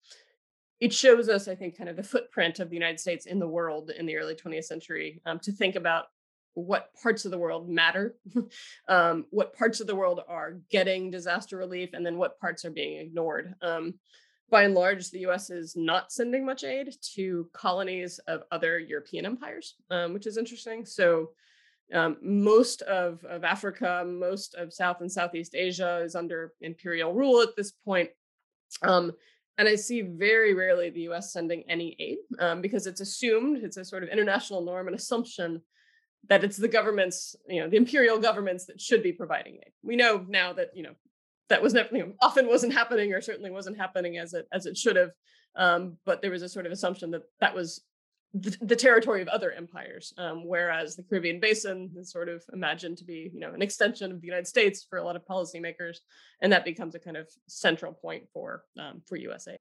[0.85, 3.49] it shows us, I think, kind of the footprint of the United States in the
[3.49, 6.09] world in the early 20th century um, to think about
[6.53, 8.17] what parts of the world matter,
[8.89, 12.71] um, what parts of the world are getting disaster relief, and then what parts are
[12.71, 13.55] being ignored.
[13.63, 13.95] Um,
[14.51, 19.25] by and large, the US is not sending much aid to colonies of other European
[19.25, 20.85] empires, um, which is interesting.
[20.85, 21.31] So,
[21.95, 27.41] um, most of, of Africa, most of South and Southeast Asia is under imperial rule
[27.41, 28.11] at this point.
[28.83, 29.13] Um,
[29.59, 33.77] and I see very rarely the US sending any aid um, because it's assumed, it's
[33.77, 35.63] a sort of international norm and assumption
[36.29, 39.73] that it's the governments, you know, the imperial governments that should be providing aid.
[39.83, 40.95] We know now that, you know,
[41.49, 44.67] that was never, you know, often wasn't happening or certainly wasn't happening as it as
[44.67, 45.11] it should have.
[45.57, 47.83] Um, but there was a sort of assumption that that was
[48.35, 52.99] the, the territory of other empires, um, whereas the Caribbean basin is sort of imagined
[52.99, 55.99] to be, you know, an extension of the United States for a lot of policymakers,
[56.41, 59.57] and that becomes a kind of central point for um, for USA.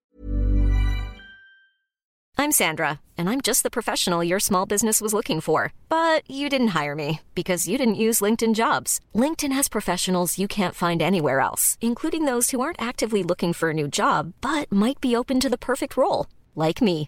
[2.36, 6.50] I'm Sandra, and I'm just the professional your small business was looking for, but you
[6.50, 9.00] didn't hire me because you didn't use LinkedIn Jobs.
[9.14, 13.70] LinkedIn has professionals you can't find anywhere else, including those who aren't actively looking for
[13.70, 17.08] a new job but might be open to the perfect role, like me.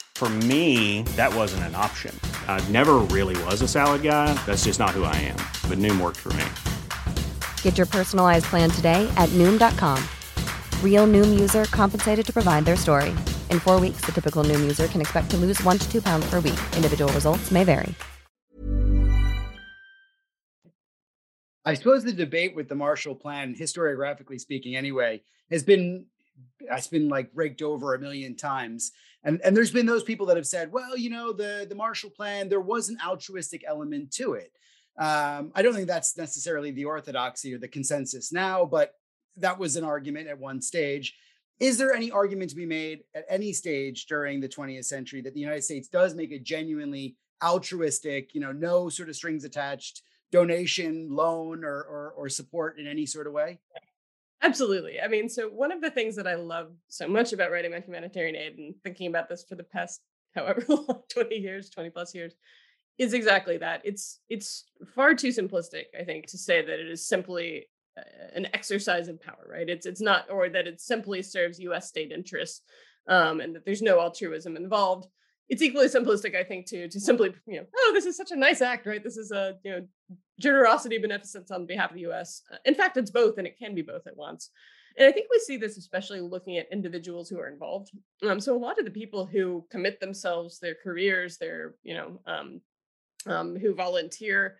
[0.21, 2.15] For me, that wasn't an option.
[2.47, 4.31] I never really was a salad guy.
[4.45, 5.37] That's just not who I am.
[5.67, 6.45] But Noom worked for me.
[7.63, 9.97] Get your personalized plan today at Noom.com.
[10.85, 13.09] Real Noom user compensated to provide their story.
[13.49, 16.29] In four weeks, the typical Noom user can expect to lose one to two pounds
[16.29, 16.61] per week.
[16.75, 17.95] Individual results may vary.
[21.65, 26.05] I suppose the debate with the Marshall Plan, historiographically speaking, anyway, has been
[26.69, 28.91] has been like raked over a million times.
[29.23, 32.09] And and there's been those people that have said, well, you know, the the Marshall
[32.09, 34.51] Plan, there was an altruistic element to it.
[34.97, 38.93] Um, I don't think that's necessarily the orthodoxy or the consensus now, but
[39.37, 41.15] that was an argument at one stage.
[41.59, 45.33] Is there any argument to be made at any stage during the 20th century that
[45.33, 50.01] the United States does make a genuinely altruistic, you know, no sort of strings attached
[50.31, 53.59] donation, loan, or, or, or support in any sort of way?
[54.41, 54.99] Absolutely.
[54.99, 57.85] I mean, so one of the things that I love so much about writing about
[57.85, 60.01] humanitarian aid and thinking about this for the past
[60.35, 62.33] however long, 20 years, 20 plus years,
[62.97, 63.81] is exactly that.
[63.83, 68.01] It's it's far too simplistic, I think, to say that it is simply uh,
[68.35, 69.69] an exercise of power, right?
[69.69, 71.87] It's it's not, or that it simply serves U.S.
[71.87, 72.61] state interests,
[73.07, 75.07] um, and that there's no altruism involved
[75.51, 78.37] it's equally simplistic, I think, to to simply, you know, oh, this is such a
[78.37, 79.03] nice act, right?
[79.03, 79.85] This is a you know
[80.39, 82.41] generosity, beneficence on behalf of the U.S.
[82.51, 84.49] Uh, in fact, it's both, and it can be both at once.
[84.97, 87.91] And I think we see this especially looking at individuals who are involved.
[88.27, 92.21] Um, so a lot of the people who commit themselves, their careers, their you know,
[92.25, 92.61] um,
[93.27, 94.57] um, who volunteer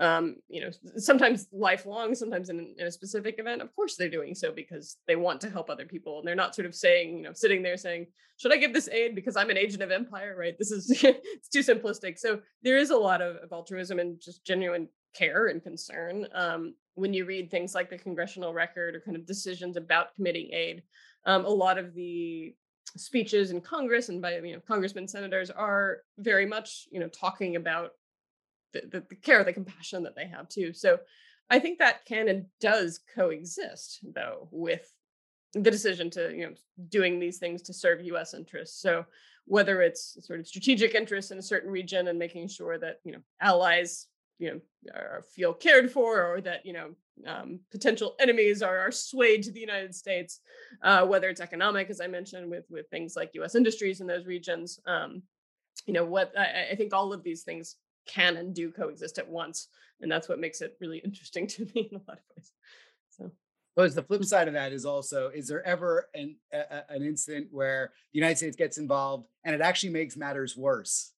[0.00, 3.62] um, you know, sometimes lifelong, sometimes in, in, a specific event.
[3.62, 6.54] Of course, they're doing so because they want to help other people, and they're not
[6.54, 9.50] sort of saying, you know, sitting there saying, "Should I give this aid because I'm
[9.50, 10.58] an agent of empire?" Right?
[10.58, 12.18] This is it's too simplistic.
[12.18, 16.74] So there is a lot of, of altruism and just genuine care and concern um,
[16.94, 20.82] when you read things like the congressional record or kind of decisions about committing aid.
[21.24, 22.54] Um, a lot of the
[22.96, 27.54] speeches in Congress and by you know congressmen, senators are very much you know talking
[27.54, 27.92] about
[28.90, 30.72] the, the, care, the compassion that they have too.
[30.72, 30.98] So
[31.50, 34.92] I think that can and does coexist though with
[35.52, 36.54] the decision to you know
[36.88, 38.34] doing these things to serve U.S.
[38.34, 38.80] interests.
[38.80, 39.04] So
[39.46, 43.12] whether it's sort of strategic interests in a certain region and making sure that you
[43.12, 44.06] know allies
[44.38, 44.60] you know
[44.94, 46.90] are, feel cared for, or that you know
[47.26, 50.40] um, potential enemies are, are swayed to the United States,
[50.82, 53.54] uh, whether it's economic, as I mentioned, with with things like U.S.
[53.54, 54.80] industries in those regions.
[54.86, 55.22] Um,
[55.86, 59.28] you know what I, I think all of these things can and do coexist at
[59.28, 59.68] once
[60.00, 62.52] and that's what makes it really interesting to me in a lot of ways
[63.10, 63.30] so.
[63.76, 67.48] But the flip side of that is also is there ever an a, an incident
[67.50, 71.12] where the united states gets involved and it actually makes matters worse?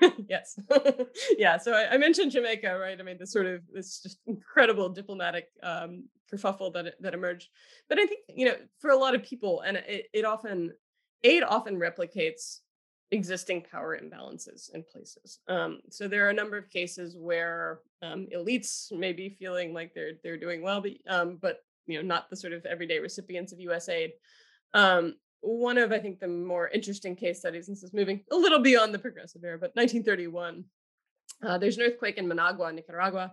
[0.28, 0.58] Yes.
[1.38, 2.98] Yeah so I, I, mentioned jamaica right?
[2.98, 7.48] I mean this sort of this just incredible diplomatic um kerfuffle that that emerged
[7.88, 10.72] but i think you know for a lot of people and it, it often
[11.24, 12.60] aid often replicates
[13.12, 15.38] existing power imbalances in places.
[15.46, 19.94] Um, so there are a number of cases where um, elites may be feeling like
[19.94, 23.52] they're they're doing well, but um, but you know not the sort of everyday recipients
[23.52, 23.88] of U.S.
[23.88, 24.12] aid.
[24.74, 28.36] Um, one of I think the more interesting case studies, and this is moving a
[28.36, 30.64] little beyond the progressive era, but 1931,
[31.44, 33.32] uh, there's an earthquake in Managua, Nicaragua.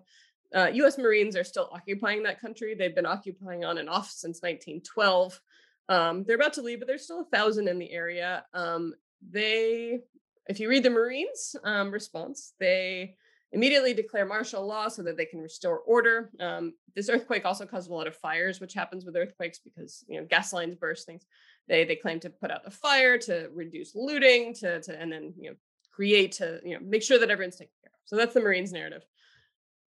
[0.54, 0.98] uh, U.S.
[0.98, 2.76] Marines are still occupying that country.
[2.76, 5.40] They've been occupying on and off since 1912.
[5.88, 8.44] Um, they're about to leave, but there's still a thousand in the area.
[8.54, 8.94] Um,
[9.28, 10.00] they,
[10.48, 13.16] if you read the Marines' um, response, they
[13.52, 16.30] immediately declare martial law so that they can restore order.
[16.40, 20.20] Um, this earthquake also caused a lot of fires, which happens with earthquakes because you
[20.20, 21.26] know gas lines burst, things.
[21.68, 25.34] They they claim to put out the fire to reduce looting, to to and then
[25.38, 25.56] you know
[25.92, 28.00] create to you know make sure that everyone's taken care of.
[28.06, 29.04] So that's the Marines' narrative.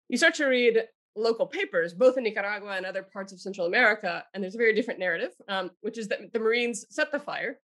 [0.09, 0.85] You start to read
[1.17, 4.75] local papers, both in Nicaragua and other parts of Central America, and there's a very
[4.75, 7.59] different narrative, um, which is that the Marines set the fire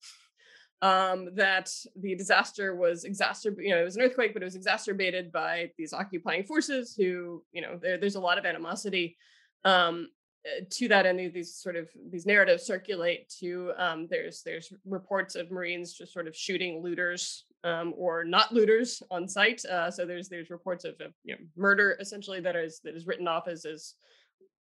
[0.82, 3.64] um, that the disaster was exacerbated.
[3.64, 7.44] You know, it was an earthquake, but it was exacerbated by these occupying forces who,
[7.52, 9.16] you know, there, there's a lot of animosity
[9.64, 10.08] um,
[10.44, 13.32] eh, to that, and these sort of these narratives circulate.
[13.40, 18.52] To um, there's there's reports of Marines just sort of shooting looters um, or not
[18.52, 19.64] looters on sight.
[19.64, 23.06] Uh, so there's there's reports of, of you know, murder essentially that is that is
[23.06, 23.94] written off as as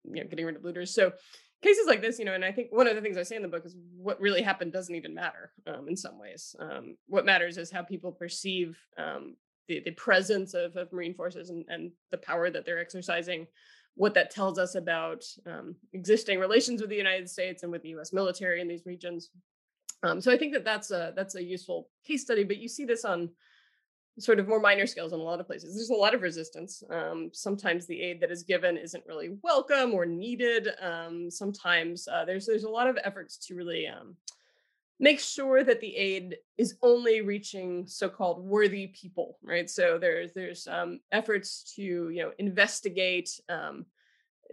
[0.03, 0.93] you know getting rid of looters.
[0.93, 1.13] So
[1.62, 3.41] cases like this, you know, and I think one of the things I say in
[3.41, 6.56] the book is what really happened doesn't even matter um, in some ways.
[6.60, 9.36] Um, what matters is how people perceive um,
[9.67, 13.48] the, the presence of, of Marine forces and, and the power that they're exercising,
[13.95, 17.89] what that tells us about um, existing relations with the United States and with the
[17.89, 18.13] U.S.
[18.13, 19.30] military in these regions.
[20.04, 22.45] Um, so I think that that's a that's a useful case study.
[22.45, 23.30] But you see this on
[24.19, 25.75] sort of more minor scales in a lot of places.
[25.75, 26.84] There's a lot of resistance.
[26.89, 30.69] Um, sometimes the aid that is given isn't really welcome or needed.
[30.82, 34.15] Um, sometimes uh, there's there's a lot of efforts to really um,
[34.99, 39.69] make sure that the aid is only reaching so-called worthy people, right?
[39.69, 43.86] So there's there's um, efforts to you know investigate um,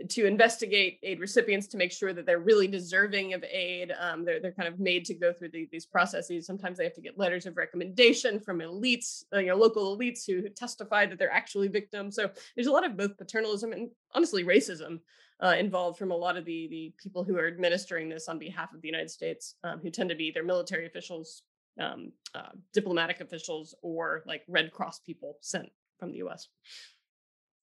[0.09, 3.93] to investigate aid recipients to make sure that they're really deserving of aid.
[3.99, 6.47] Um, they're they're kind of made to go through the, these processes.
[6.47, 10.27] Sometimes they have to get letters of recommendation from elites, uh, you know, local elites
[10.27, 12.15] who testify that they're actually victims.
[12.15, 15.01] So there's a lot of both paternalism and honestly racism
[15.43, 18.75] uh, involved from a lot of the the people who are administering this on behalf
[18.75, 21.43] of the United States, um, who tend to be either military officials,
[21.81, 26.49] um, uh, diplomatic officials, or like Red Cross people sent from the U.S.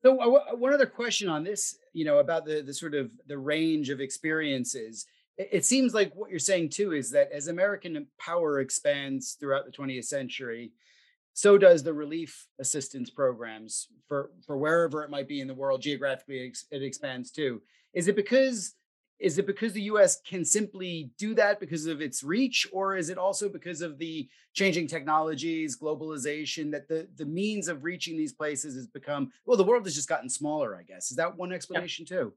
[0.04, 3.38] So uh, one other question on this, you know, about the the sort of the
[3.38, 5.06] range of experiences.
[5.38, 9.66] It, it seems like what you're saying too is that as American power expands throughout
[9.66, 10.72] the 20th century,
[11.34, 15.82] so does the relief assistance programs for for wherever it might be in the world
[15.82, 17.62] geographically it expands too.
[17.94, 18.76] Is it because
[19.24, 23.10] is it because the US can simply do that because of its reach, or is
[23.10, 28.34] it also because of the changing technologies, globalization, that the, the means of reaching these
[28.34, 31.10] places has become, well, the world has just gotten smaller, I guess.
[31.10, 32.18] Is that one explanation yeah.
[32.18, 32.34] too?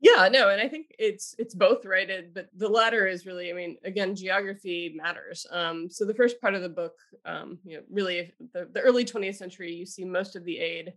[0.00, 2.10] Yeah, no, and I think it's it's both, right?
[2.10, 5.46] It, but the latter is really, I mean, again, geography matters.
[5.50, 9.04] Um, so the first part of the book, um, you know, really the, the early
[9.04, 10.92] 20th century, you see most of the aid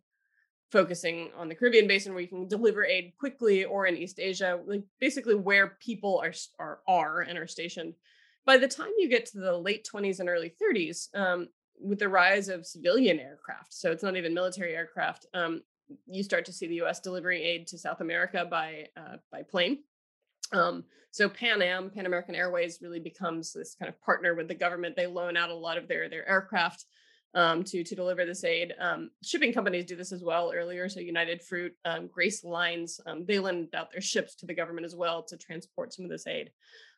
[0.71, 4.59] focusing on the Caribbean basin where you can deliver aid quickly or in East Asia,
[4.65, 7.93] like basically where people are are are and are stationed.
[8.45, 11.49] By the time you get to the late 20s and early 30s, um,
[11.79, 15.61] with the rise of civilian aircraft, so it's not even military aircraft, um,
[16.05, 16.99] you start to see the U.S.
[16.99, 19.79] delivering aid to South America by uh, by plane.
[20.51, 24.55] Um, so Pan Am, Pan American Airways, really becomes this kind of partner with the
[24.55, 24.95] government.
[24.95, 26.85] They loan out a lot of their their aircraft
[27.33, 28.73] um, to to deliver this aid.
[28.79, 30.89] Um, shipping companies do this as well earlier.
[30.89, 34.85] So United Fruit, um, Grace Lines, um, they lend out their ships to the government
[34.85, 36.51] as well to transport some of this aid.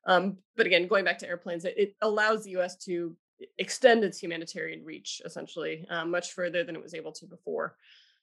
[0.05, 2.77] Um, but again, going back to airplanes, it, it, allows the U.S.
[2.85, 3.15] to
[3.57, 7.75] extend its humanitarian reach essentially um, much further than it was able to before.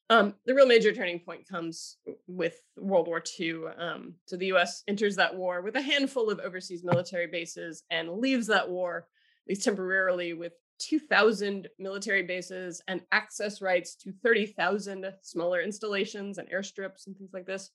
[0.09, 3.65] the real major turning point comes with World War II.
[4.25, 4.85] so the U.S.
[4.89, 9.07] enters that war with a handful of overseas military bases and leaves that war,
[9.45, 16.49] at least temporarily, with 2,000 military bases and access rights to 30,000 smaller installations and
[16.51, 17.71] airstrips and things like this.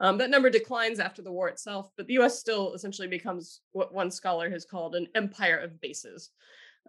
[0.00, 3.92] Um, that number declines after the war itself, but the US still essentially becomes what
[3.92, 6.30] one scholar has called an empire of bases.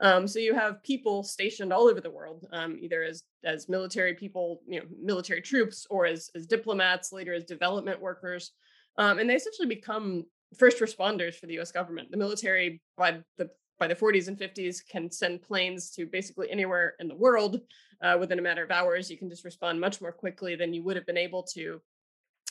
[0.01, 4.13] Um, so you have people stationed all over the world, um, either as as military
[4.13, 8.53] people, you know, military troops, or as as diplomats, later as development workers,
[8.97, 10.23] um, and they essentially become
[10.57, 11.71] first responders for the U.S.
[11.71, 12.11] government.
[12.11, 16.95] The military, by the by the 40s and 50s can send planes to basically anywhere
[16.99, 17.61] in the world
[18.01, 19.09] uh, within a matter of hours.
[19.09, 21.81] You can just respond much more quickly than you would have been able to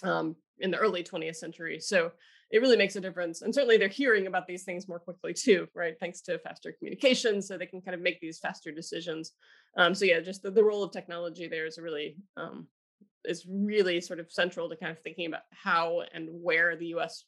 [0.02, 1.78] um, in the early 20th century.
[1.80, 2.12] So
[2.50, 3.42] it really makes a difference.
[3.42, 5.94] And certainly they're hearing about these things more quickly too, right?
[6.00, 7.42] Thanks to faster communication.
[7.42, 9.32] So they can kind of make these faster decisions.
[9.76, 12.66] Um, so yeah, just the, the, role of technology there is really um,
[13.24, 17.24] is really sort of central to kind of thinking about how and where the US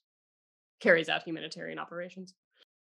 [0.81, 2.35] carries out humanitarian operations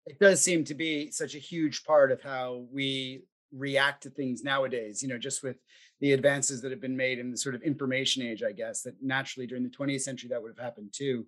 [0.07, 3.23] it does seem to be such a huge part of how we
[3.53, 5.57] react to things nowadays, you know, just with
[6.01, 8.95] the advances that have been made in the sort of information age, I guess, that
[9.03, 11.27] naturally during the 20th century that would have happened too.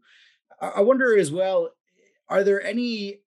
[0.61, 1.71] I wonder as well,
[2.29, 3.21] are there any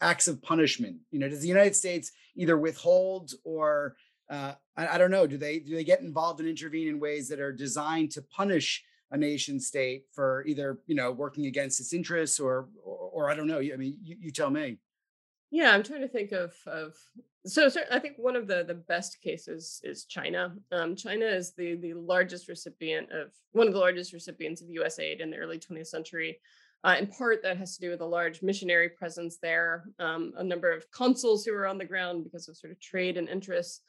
[0.00, 0.96] acts of punishment?
[1.10, 3.96] You know, does the United States either withhold or
[4.30, 7.28] uh, I, I, don't know, do they do they get involved and intervene in ways
[7.28, 11.94] that are designed to punish a nation state for either you know working against its
[11.94, 13.58] interests or or, or I don't know.
[13.58, 14.78] I mean, you, you tell me.
[15.50, 16.94] Yeah, I'm trying to think of of
[17.46, 20.54] so, I think one of the the best cases is China.
[20.70, 24.98] Um, China is the the largest recipient of one of the largest recipients of U.S.
[24.98, 26.38] aid in the early 20th century.
[26.84, 30.44] Uh, in part, that has to do with a large missionary presence there, um, a
[30.44, 33.80] number of consuls who are on the ground because of sort of trade and interests.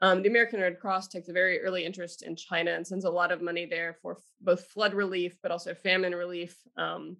[0.00, 3.10] Um, the American Red Cross takes a very early interest in China and sends a
[3.10, 6.56] lot of money there for f- both flood relief, but also famine relief.
[6.76, 7.16] Um,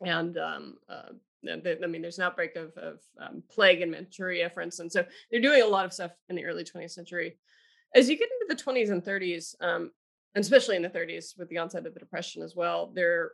[0.00, 1.12] and um, uh,
[1.48, 4.92] I mean, there's an outbreak of, of um, plague in Manchuria, for instance.
[4.92, 7.36] So they're doing a lot of stuff in the early 20th century.
[7.94, 9.90] As you get into the 20s and 30s, um,
[10.34, 13.32] and especially in the 30s with the onset of the Depression as well, there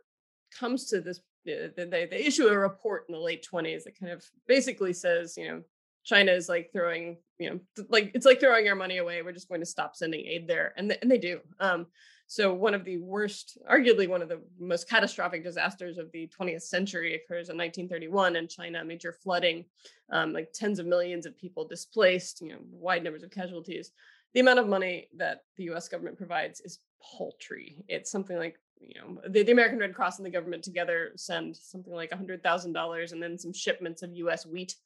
[0.59, 1.21] comes to this.
[1.45, 5.49] They, they issue a report in the late 20s that kind of basically says, you
[5.49, 5.63] know,
[6.05, 9.23] China is like throwing, you know, like it's like throwing our money away.
[9.23, 11.41] We're just going to stop sending aid there, and th- and they do.
[11.59, 11.87] Um,
[12.33, 16.63] so one of the worst, arguably one of the most catastrophic disasters of the 20th
[16.63, 19.67] century occurs in 1931 in China, major flooding,
[20.11, 23.93] um, like tens of millions of people displaced, you know, wide numbers of casualties.
[24.33, 25.89] The amount of money that the U.S.
[25.89, 27.85] government provides is paltry.
[27.87, 31.55] It's something like you know the, the American Red Cross and the government together send
[31.55, 34.47] something like $100,000 and then some shipments of U.S.
[34.47, 34.77] wheat.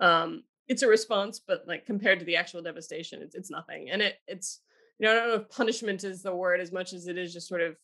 [0.00, 3.88] Um, it's a response, but like compared to the actual devastation, it's it's nothing.
[3.90, 4.62] And it it's
[4.98, 7.32] you know I don't know if punishment is the word as much as it is
[7.32, 7.76] just sort of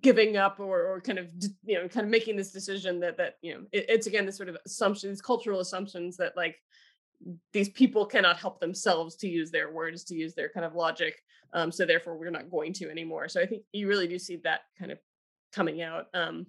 [0.00, 1.28] giving up or or kind of
[1.64, 4.36] you know kind of making this decision that that you know it, it's again this
[4.36, 6.56] sort of assumptions cultural assumptions that like
[7.52, 11.14] these people cannot help themselves to use their words to use their kind of logic
[11.52, 13.28] um, so therefore we're not going to anymore.
[13.28, 14.98] So i think you really do see that kind of
[15.52, 16.06] coming out.
[16.14, 16.46] Um,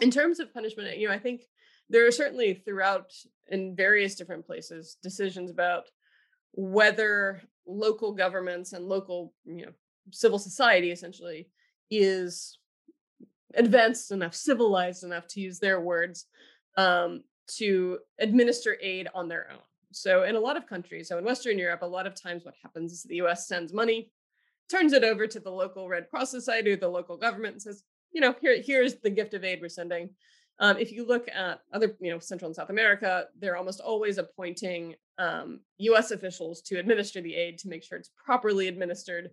[0.00, 1.42] in terms of punishment you know i think
[1.90, 3.12] there are certainly throughout
[3.48, 5.84] in various different places decisions about
[6.52, 9.72] whether local governments and local you know
[10.10, 11.48] civil society essentially
[11.90, 12.58] is
[13.54, 16.26] advanced enough civilized enough to use their words
[16.76, 19.58] um, to administer aid on their own.
[19.92, 22.54] So in a lot of countries so in western europe a lot of times what
[22.62, 24.10] happens is the us sends money
[24.70, 27.84] turns it over to the local red cross society or the local government and says
[28.12, 30.10] you know here here's the gift of aid we're sending.
[30.60, 34.18] Um, if you look at other, you know, Central and South America, they're almost always
[34.18, 36.10] appointing um, U.S.
[36.10, 39.30] officials to administer the aid to make sure it's properly administered.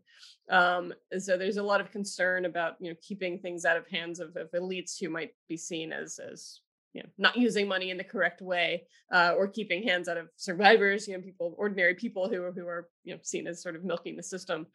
[0.49, 4.19] Um, so there's a lot of concern about, you know, keeping things out of hands
[4.19, 6.61] of, of elites who might be seen as as
[6.93, 8.83] you know not using money in the correct way
[9.13, 12.65] uh, or keeping hands out of survivors you know people ordinary people who are who
[12.65, 14.65] are you know seen as sort of milking the system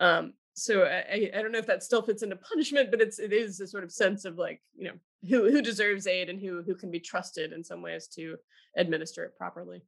[0.00, 3.32] um, so I, I don't know if that still fits into punishment, but it's it
[3.32, 4.94] is a sort of sense of like you know
[5.28, 8.36] who who deserves aid and who who can be trusted in some ways to
[8.76, 9.82] administer it properly.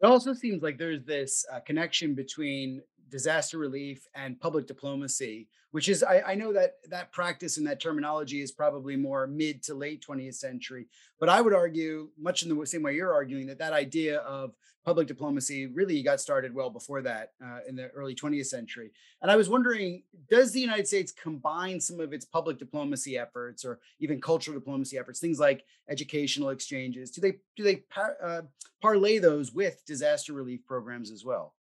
[0.00, 5.88] It also seems like there's this uh, connection between disaster relief and public diplomacy, which
[5.88, 9.74] is I, I, know that that practice and that terminology is probably more mid to
[9.74, 10.86] late 20th century,
[11.20, 14.54] but I would argue, much in the same way you're arguing, that that idea of
[14.84, 18.90] public diplomacy really got started well before that uh, in the early 20th century.
[19.20, 23.66] And I was wondering, does the United States combine some of its public diplomacy efforts
[23.66, 27.10] or even cultural diplomacy efforts, things like educational exchanges?
[27.10, 28.42] Do they do they par- uh,
[28.80, 31.54] parlay those with disaster relief programs as well?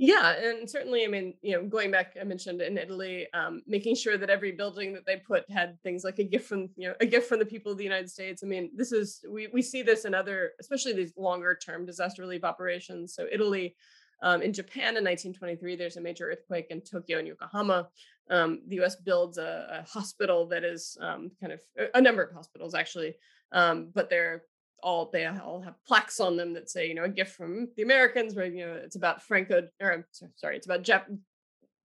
[0.00, 3.96] Yeah, and certainly, I mean, you know, going back, I mentioned in Italy, um, making
[3.96, 6.94] sure that every building that they put had things like a gift from, you know,
[7.00, 8.44] a gift from the people of the United States.
[8.44, 12.22] I mean, this is we we see this in other, especially these longer term disaster
[12.22, 13.12] relief operations.
[13.12, 13.74] So Italy,
[14.22, 17.88] um, in Japan in 1923, there's a major earthquake in Tokyo and Yokohama.
[18.30, 18.94] Um, the U.S.
[18.94, 21.60] builds a, a hospital that is um, kind of
[21.94, 23.16] a number of hospitals actually,
[23.50, 24.44] um, but they're
[24.82, 27.82] all they all have plaques on them that say, you know, a gift from the
[27.82, 30.06] Americans, where you know it's about Franco or
[30.36, 31.18] sorry, it's about Jap-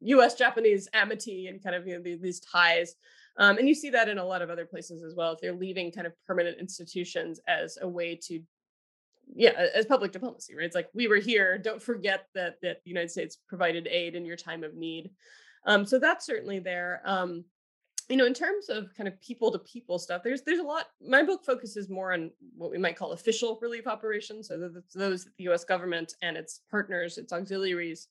[0.01, 0.35] U.S.
[0.35, 2.95] Japanese amity and kind of you know these ties.
[3.37, 5.31] Um, and you see that in a lot of other places as well.
[5.33, 8.39] If they're leaving kind of permanent institutions as a way to,
[9.33, 10.65] yeah, as public diplomacy, right?
[10.65, 11.57] It's like we were here.
[11.57, 15.11] Don't forget that that the United States provided aid in your time of need.
[15.65, 17.01] Um, so that's certainly there.
[17.05, 17.45] Um,
[18.09, 20.85] you know in terms of kind of people to people stuff there's there's a lot
[21.07, 25.35] my book focuses more on what we might call official relief operations so those that
[25.37, 28.07] the us government and its partners its auxiliaries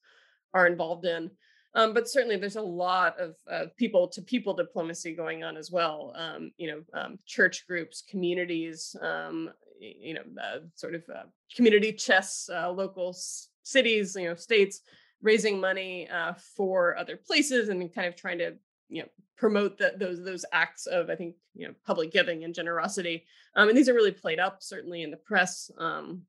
[0.55, 1.30] are involved in
[1.74, 3.34] um, but certainly there's a lot of
[3.76, 8.95] people to people diplomacy going on as well um, you know um, church groups communities
[9.03, 11.24] um, you know uh, sort of uh,
[11.55, 13.14] community chests uh, local
[13.62, 14.80] cities, you know, states
[15.22, 18.55] raising money uh, for other places and kind of trying to
[18.93, 22.55] you know promote that those those acts of I think you know public giving and
[22.55, 23.24] generosity.
[23.57, 25.70] Um, and these are really played up certainly in the press.
[25.78, 26.22] Um,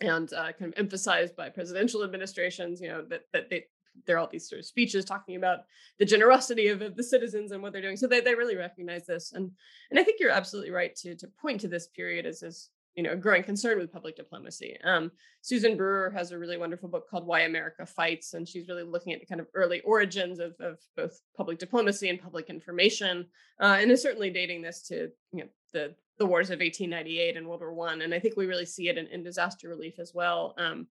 [0.00, 3.64] and uh, kind of emphasized by presidential administrations, you know, that that they
[4.06, 5.60] there are all these sort of speeches talking about
[5.98, 7.96] the generosity of, of, the citizens and what they're doing.
[7.96, 9.32] So they, they really recognize this.
[9.32, 9.50] And
[9.90, 12.68] and I think you're absolutely right to to point to this period as as
[12.98, 14.76] you know growing concern with public diplomacy.
[14.82, 18.82] Um, Susan Brewer has a really wonderful book called Why America Fights, and she's really
[18.82, 23.24] looking at the kind of early origins of, of both public diplomacy and public information,
[23.60, 27.46] uh, and is certainly dating this to you know the the wars of 1898 and
[27.46, 28.02] World War One.
[28.02, 30.56] And I think we really see it in, in disaster relief as well.
[30.58, 30.88] Um,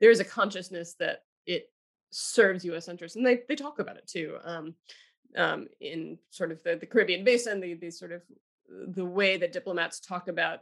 [0.00, 1.72] there is a consciousness that it
[2.10, 2.86] serves U.S.
[2.86, 4.36] interests, and they they talk about it too.
[4.44, 4.74] Um,
[5.36, 8.22] um, in sort of the, the Caribbean basin, the, the sort of
[8.68, 10.60] the way that diplomats talk about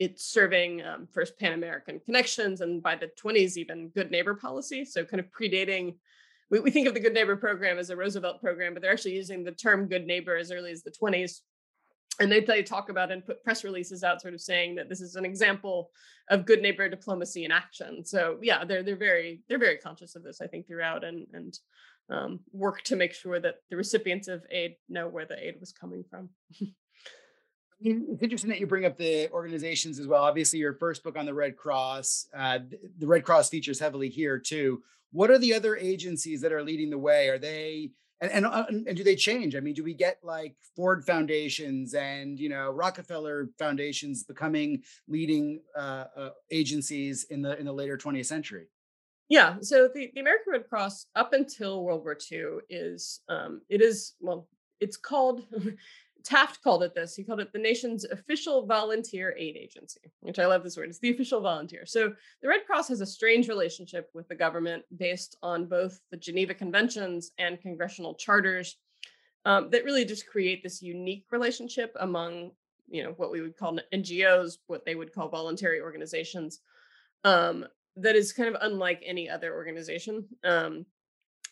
[0.00, 4.84] it's serving um, first Pan American connections and by the 20s, even good neighbor policy.
[4.84, 5.96] So, kind of predating,
[6.50, 9.14] we, we think of the good neighbor program as a Roosevelt program, but they're actually
[9.14, 11.40] using the term good neighbor as early as the 20s.
[12.18, 15.00] And they, they talk about and put press releases out, sort of saying that this
[15.02, 15.90] is an example
[16.30, 18.04] of good neighbor diplomacy in action.
[18.04, 21.58] So, yeah, they're they're very they're very conscious of this, I think, throughout, and and
[22.10, 25.72] um, work to make sure that the recipients of aid know where the aid was
[25.72, 26.30] coming from.
[27.80, 30.22] it's interesting that you bring up the organizations as well.
[30.22, 32.58] Obviously, your first book on the Red Cross, uh,
[32.98, 34.82] the Red Cross features heavily here too.
[35.12, 37.28] What are the other agencies that are leading the way?
[37.28, 39.56] Are they and and, uh, and do they change?
[39.56, 45.60] I mean, do we get like Ford foundations and you know Rockefeller foundations becoming leading
[45.76, 48.66] uh, uh, agencies in the in the later 20th century?
[49.28, 53.80] Yeah, so the, the American Red Cross up until World War II is um, it
[53.80, 54.48] is well
[54.80, 55.44] it's called
[56.24, 57.14] Taft called it this.
[57.14, 60.88] He called it the nation's official volunteer aid agency, which I love this word.
[60.88, 61.86] It's the official volunteer.
[61.86, 62.12] So
[62.42, 66.54] the Red Cross has a strange relationship with the government based on both the Geneva
[66.54, 68.76] Conventions and congressional charters
[69.44, 72.52] um, that really just create this unique relationship among,
[72.88, 76.60] you know, what we would call NGOs, what they would call voluntary organizations,
[77.24, 77.66] um,
[77.96, 80.26] that is kind of unlike any other organization.
[80.44, 80.86] Um,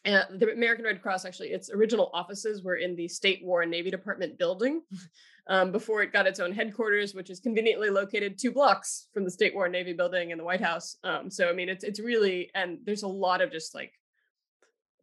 [0.09, 3.71] and the American Red Cross actually, its original offices were in the State War and
[3.71, 4.83] Navy Department building
[5.49, 9.31] um, before it got its own headquarters, which is conveniently located two blocks from the
[9.31, 10.97] State War and Navy building and the White House.
[11.05, 13.93] Um, so I mean, it's it's really and there's a lot of just like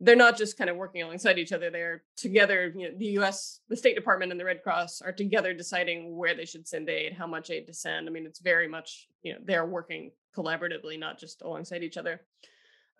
[0.02, 2.74] they're not just kind of working alongside each other; they're together.
[2.76, 6.36] You know, the U.S., the State Department, and the Red Cross are together deciding where
[6.36, 8.10] they should send aid, how much aid to send.
[8.10, 12.22] I mean, it's very much you know they're working collaboratively, not just alongside each other.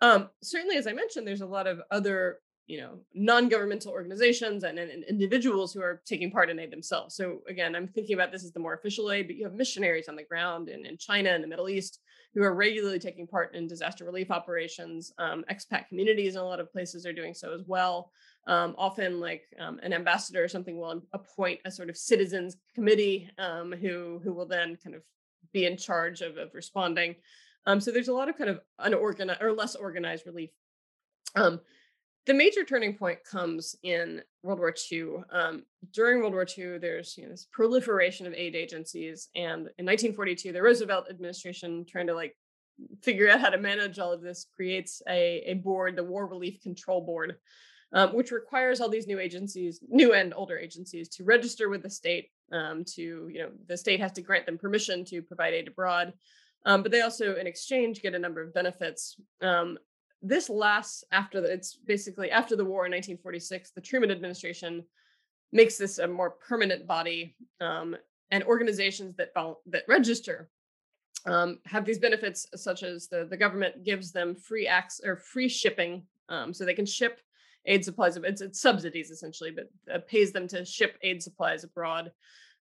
[0.00, 4.78] Um, certainly, as I mentioned, there's a lot of other, you know, non-governmental organizations and,
[4.78, 7.14] and, individuals who are taking part in aid themselves.
[7.14, 10.08] So again, I'm thinking about this as the more official aid, but you have missionaries
[10.08, 12.00] on the ground in, in China and the Middle East
[12.36, 15.10] who are regularly taking part in disaster relief operations.
[15.16, 18.12] Um, expat communities in a lot of places are doing so as well.
[18.46, 23.30] Um, often, like um, an ambassador or something will appoint a sort of citizens committee
[23.38, 25.02] um, who who will then kind of
[25.52, 27.16] be in charge of, of responding.
[27.66, 30.50] Um, so there's a lot of kind of unorganized or less organized relief.
[31.34, 31.60] Um,
[32.26, 35.18] the major turning point comes in World War II.
[35.30, 39.86] Um, during World War II, there's you know, this proliferation of aid agencies, and in
[39.86, 42.36] 1942, the Roosevelt administration, trying to like
[43.02, 46.60] figure out how to manage all of this, creates a, a board, the War Relief
[46.60, 47.36] Control Board,
[47.92, 51.90] um, which requires all these new agencies, new and older agencies, to register with the
[51.90, 52.30] state.
[52.52, 56.12] Um, to you know, the state has to grant them permission to provide aid abroad.
[56.66, 59.16] Um, but they also, in exchange, get a number of benefits.
[59.40, 59.78] Um,
[60.20, 63.70] this lasts after the, it's basically after the war in 1946.
[63.70, 64.84] The Truman administration
[65.52, 67.96] makes this a more permanent body, um,
[68.32, 69.32] and organizations that
[69.66, 70.50] that register
[71.26, 75.48] um, have these benefits, such as the the government gives them free acts or free
[75.48, 77.20] shipping, um, so they can ship
[77.66, 78.16] aid supplies.
[78.16, 82.10] It's, it's subsidies essentially, but uh, pays them to ship aid supplies abroad.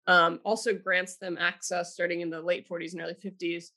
[0.07, 3.71] Um, also grants them access starting in the late 40s and early 50s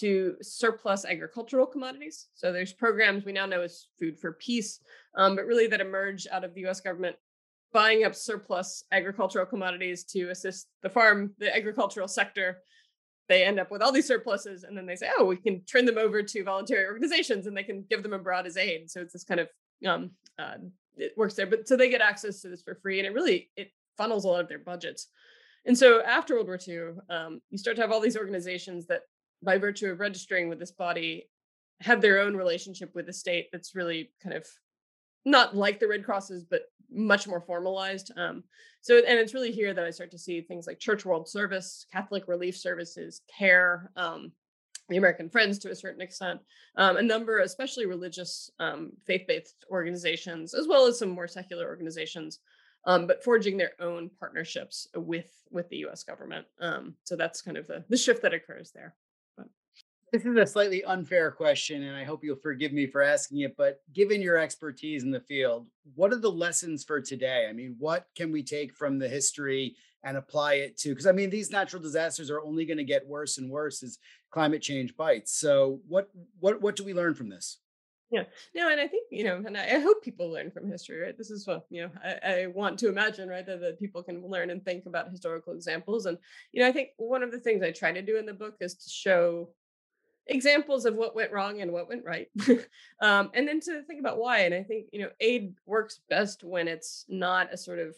[0.00, 2.28] to surplus agricultural commodities.
[2.34, 4.80] So there's programs we now know as Food for Peace,
[5.16, 6.80] um, but really that emerge out of the U.S.
[6.80, 7.16] government
[7.72, 12.58] buying up surplus agricultural commodities to assist the farm, the agricultural sector.
[13.28, 15.84] They end up with all these surpluses, and then they say, "Oh, we can turn
[15.84, 19.12] them over to voluntary organizations, and they can give them abroad as aid." So it's
[19.12, 19.48] this kind of
[19.86, 20.56] um, uh,
[20.96, 21.46] it works there.
[21.46, 24.28] But so they get access to this for free, and it really it funnels a
[24.28, 25.08] lot of their budgets.
[25.66, 29.02] And so after World War II, um, you start to have all these organizations that
[29.44, 31.28] by virtue of registering with this body,
[31.80, 34.46] have their own relationship with the state that's really kind of
[35.24, 38.12] not like the Red Crosses, but much more formalized.
[38.16, 38.44] Um,
[38.80, 41.86] so, and it's really here that I start to see things like Church World Service,
[41.90, 44.32] Catholic Relief Services, CARE, um,
[44.88, 46.40] the American Friends to a certain extent,
[46.76, 52.40] um, a number, especially religious um, faith-based organizations, as well as some more secular organizations,
[52.86, 56.02] um, but forging their own partnerships with with the U.S.
[56.02, 56.46] government.
[56.60, 58.94] Um, so that's kind of the, the shift that occurs there.
[60.14, 63.56] This is a slightly unfair question, and I hope you'll forgive me for asking it.
[63.56, 67.48] But given your expertise in the field, what are the lessons for today?
[67.50, 70.90] I mean, what can we take from the history and apply it to?
[70.90, 73.98] Because I mean, these natural disasters are only going to get worse and worse as
[74.30, 75.36] climate change bites.
[75.36, 77.58] So, what what what do we learn from this?
[78.12, 78.22] Yeah,
[78.54, 81.18] no, and I think you know, and I, I, hope people learn from history, right?
[81.18, 84.24] This is what you know I, I want to imagine, right, that, that people can
[84.24, 86.06] learn and think about historical examples.
[86.06, 86.18] And
[86.52, 88.54] you know, I think one of the things I try to do in the book
[88.60, 89.48] is to show
[90.26, 92.28] examples of what went wrong and what went right,
[93.00, 94.40] um, and then to think about why.
[94.40, 97.94] And I think you know, aid works best when it's not a sort of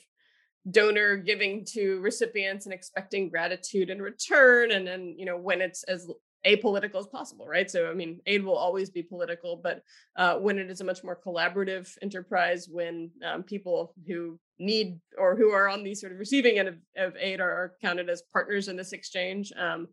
[0.71, 5.85] donor giving to recipients and expecting gratitude in return and then you know when it's
[5.85, 6.09] as
[6.47, 7.71] apolitical as possible, right?
[7.71, 9.83] So, I mean, aid will always be political, but
[10.17, 15.37] uh, when it is a much more collaborative enterprise, when um, people who need or
[15.37, 18.23] who are on the sort of receiving end of, of aid are, are, counted as
[18.33, 19.89] partners in this exchange, um,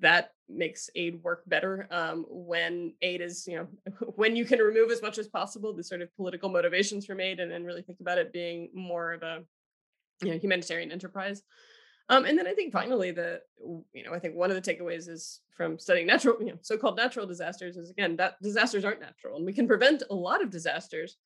[0.00, 1.88] that makes aid work better.
[1.90, 3.68] Um, when aid is, you know,
[4.16, 7.40] when you can remove as much as possible the sort of political motivations from aid
[7.40, 9.42] and, and really think about it being more of a
[10.22, 11.42] you know humanitarian enterprise
[12.08, 13.40] um, and then I think finally the
[13.92, 16.96] you know I think one of the takeaways is from studying natural you know so-called
[16.96, 20.50] natural disasters is again that disasters aren't natural and we can prevent a lot of
[20.50, 21.16] disasters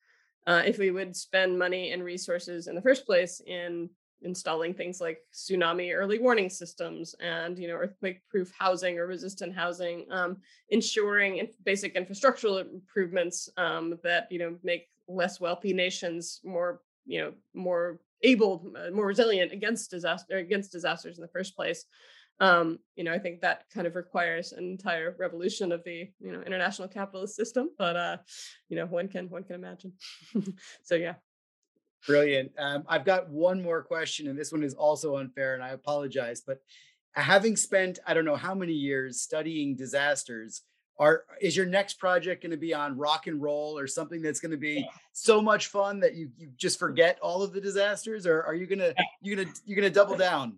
[0.47, 3.89] uh, if we would spend money and resources in the first place in
[4.23, 9.53] installing things like tsunami early warning systems and you know earthquake proof housing or resistant
[9.55, 10.37] housing um,
[10.69, 17.33] ensuring basic infrastructural improvements um, that you know make less wealthy nations more you know
[17.53, 21.85] more able, uh, more resilient against disaster against disasters in the first place.
[22.39, 26.31] Um, you know, I think that kind of requires an entire revolution of the you
[26.31, 27.69] know international capitalist system.
[27.77, 28.17] But uh,
[28.69, 29.93] you know, one can one can imagine.
[30.83, 31.15] so yeah.
[32.07, 32.51] Brilliant.
[32.57, 36.41] Um, I've got one more question, and this one is also unfair, and I apologize.
[36.41, 36.61] But
[37.13, 40.63] having spent I don't know how many years studying disasters,
[41.01, 44.39] are is your next project going to be on rock and roll or something that's
[44.39, 48.27] going to be so much fun that you you just forget all of the disasters
[48.27, 50.57] or are you going to you going to you're going to double down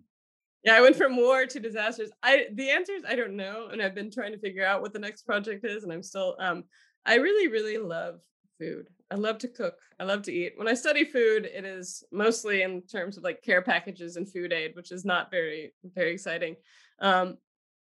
[0.62, 3.80] yeah i went from war to disasters i the answer is i don't know and
[3.80, 6.62] i've been trying to figure out what the next project is and i'm still um
[7.06, 8.20] i really really love
[8.58, 12.04] food i love to cook i love to eat when i study food it is
[12.12, 16.12] mostly in terms of like care packages and food aid which is not very very
[16.12, 16.56] exciting
[17.00, 17.36] um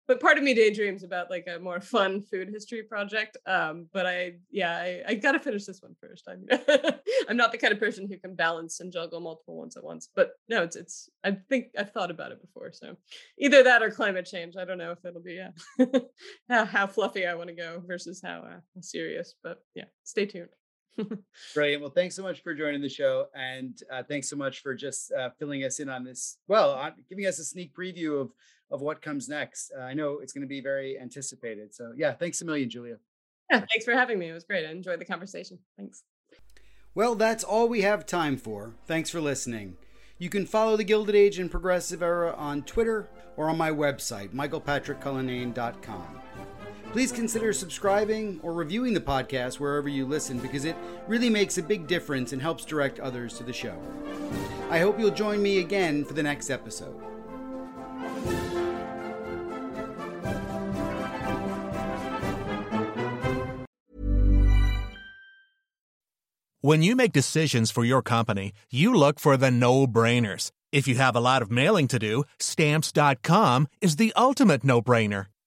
[0.09, 3.37] but part of me daydreams about like a more fun food history project.
[3.47, 6.27] Um, but I, yeah, I, I got to finish this one first.
[6.27, 6.47] I'm,
[7.29, 10.09] I'm not the kind of person who can balance and juggle multiple ones at once.
[10.17, 11.11] But no, it's, it's.
[11.23, 12.73] I think I've thought about it before.
[12.73, 12.97] So
[13.39, 14.57] either that or climate change.
[14.57, 15.35] I don't know if it'll be
[15.79, 15.87] yeah,
[16.49, 19.35] how, how fluffy I want to go versus how uh, serious.
[19.43, 20.49] But yeah, stay tuned.
[21.55, 21.83] Brilliant.
[21.83, 25.13] Well, thanks so much for joining the show, and uh, thanks so much for just
[25.13, 26.39] uh, filling us in on this.
[26.49, 28.33] Well, on, giving us a sneak preview of
[28.71, 29.73] of what comes next.
[29.77, 31.75] Uh, I know it's going to be very anticipated.
[31.75, 32.97] So, yeah, thanks a million, Julia.
[33.51, 34.29] Yeah, thanks for having me.
[34.29, 34.67] It was great.
[34.67, 35.59] I enjoyed the conversation.
[35.77, 36.03] Thanks.
[36.95, 38.75] Well, that's all we have time for.
[38.87, 39.77] Thanks for listening.
[40.19, 44.35] You can follow the Gilded Age and Progressive Era on Twitter or on my website,
[44.35, 46.21] michaelpatrickcullinane.com.
[46.99, 50.75] Please consider subscribing or reviewing the podcast wherever you listen because it
[51.07, 53.81] really makes a big difference and helps direct others to the show.
[54.69, 57.01] I hope you'll join me again for the next episode.
[66.63, 70.51] When you make decisions for your company, you look for the no brainers.
[70.73, 75.27] If you have a lot of mailing to do, stamps.com is the ultimate no brainer.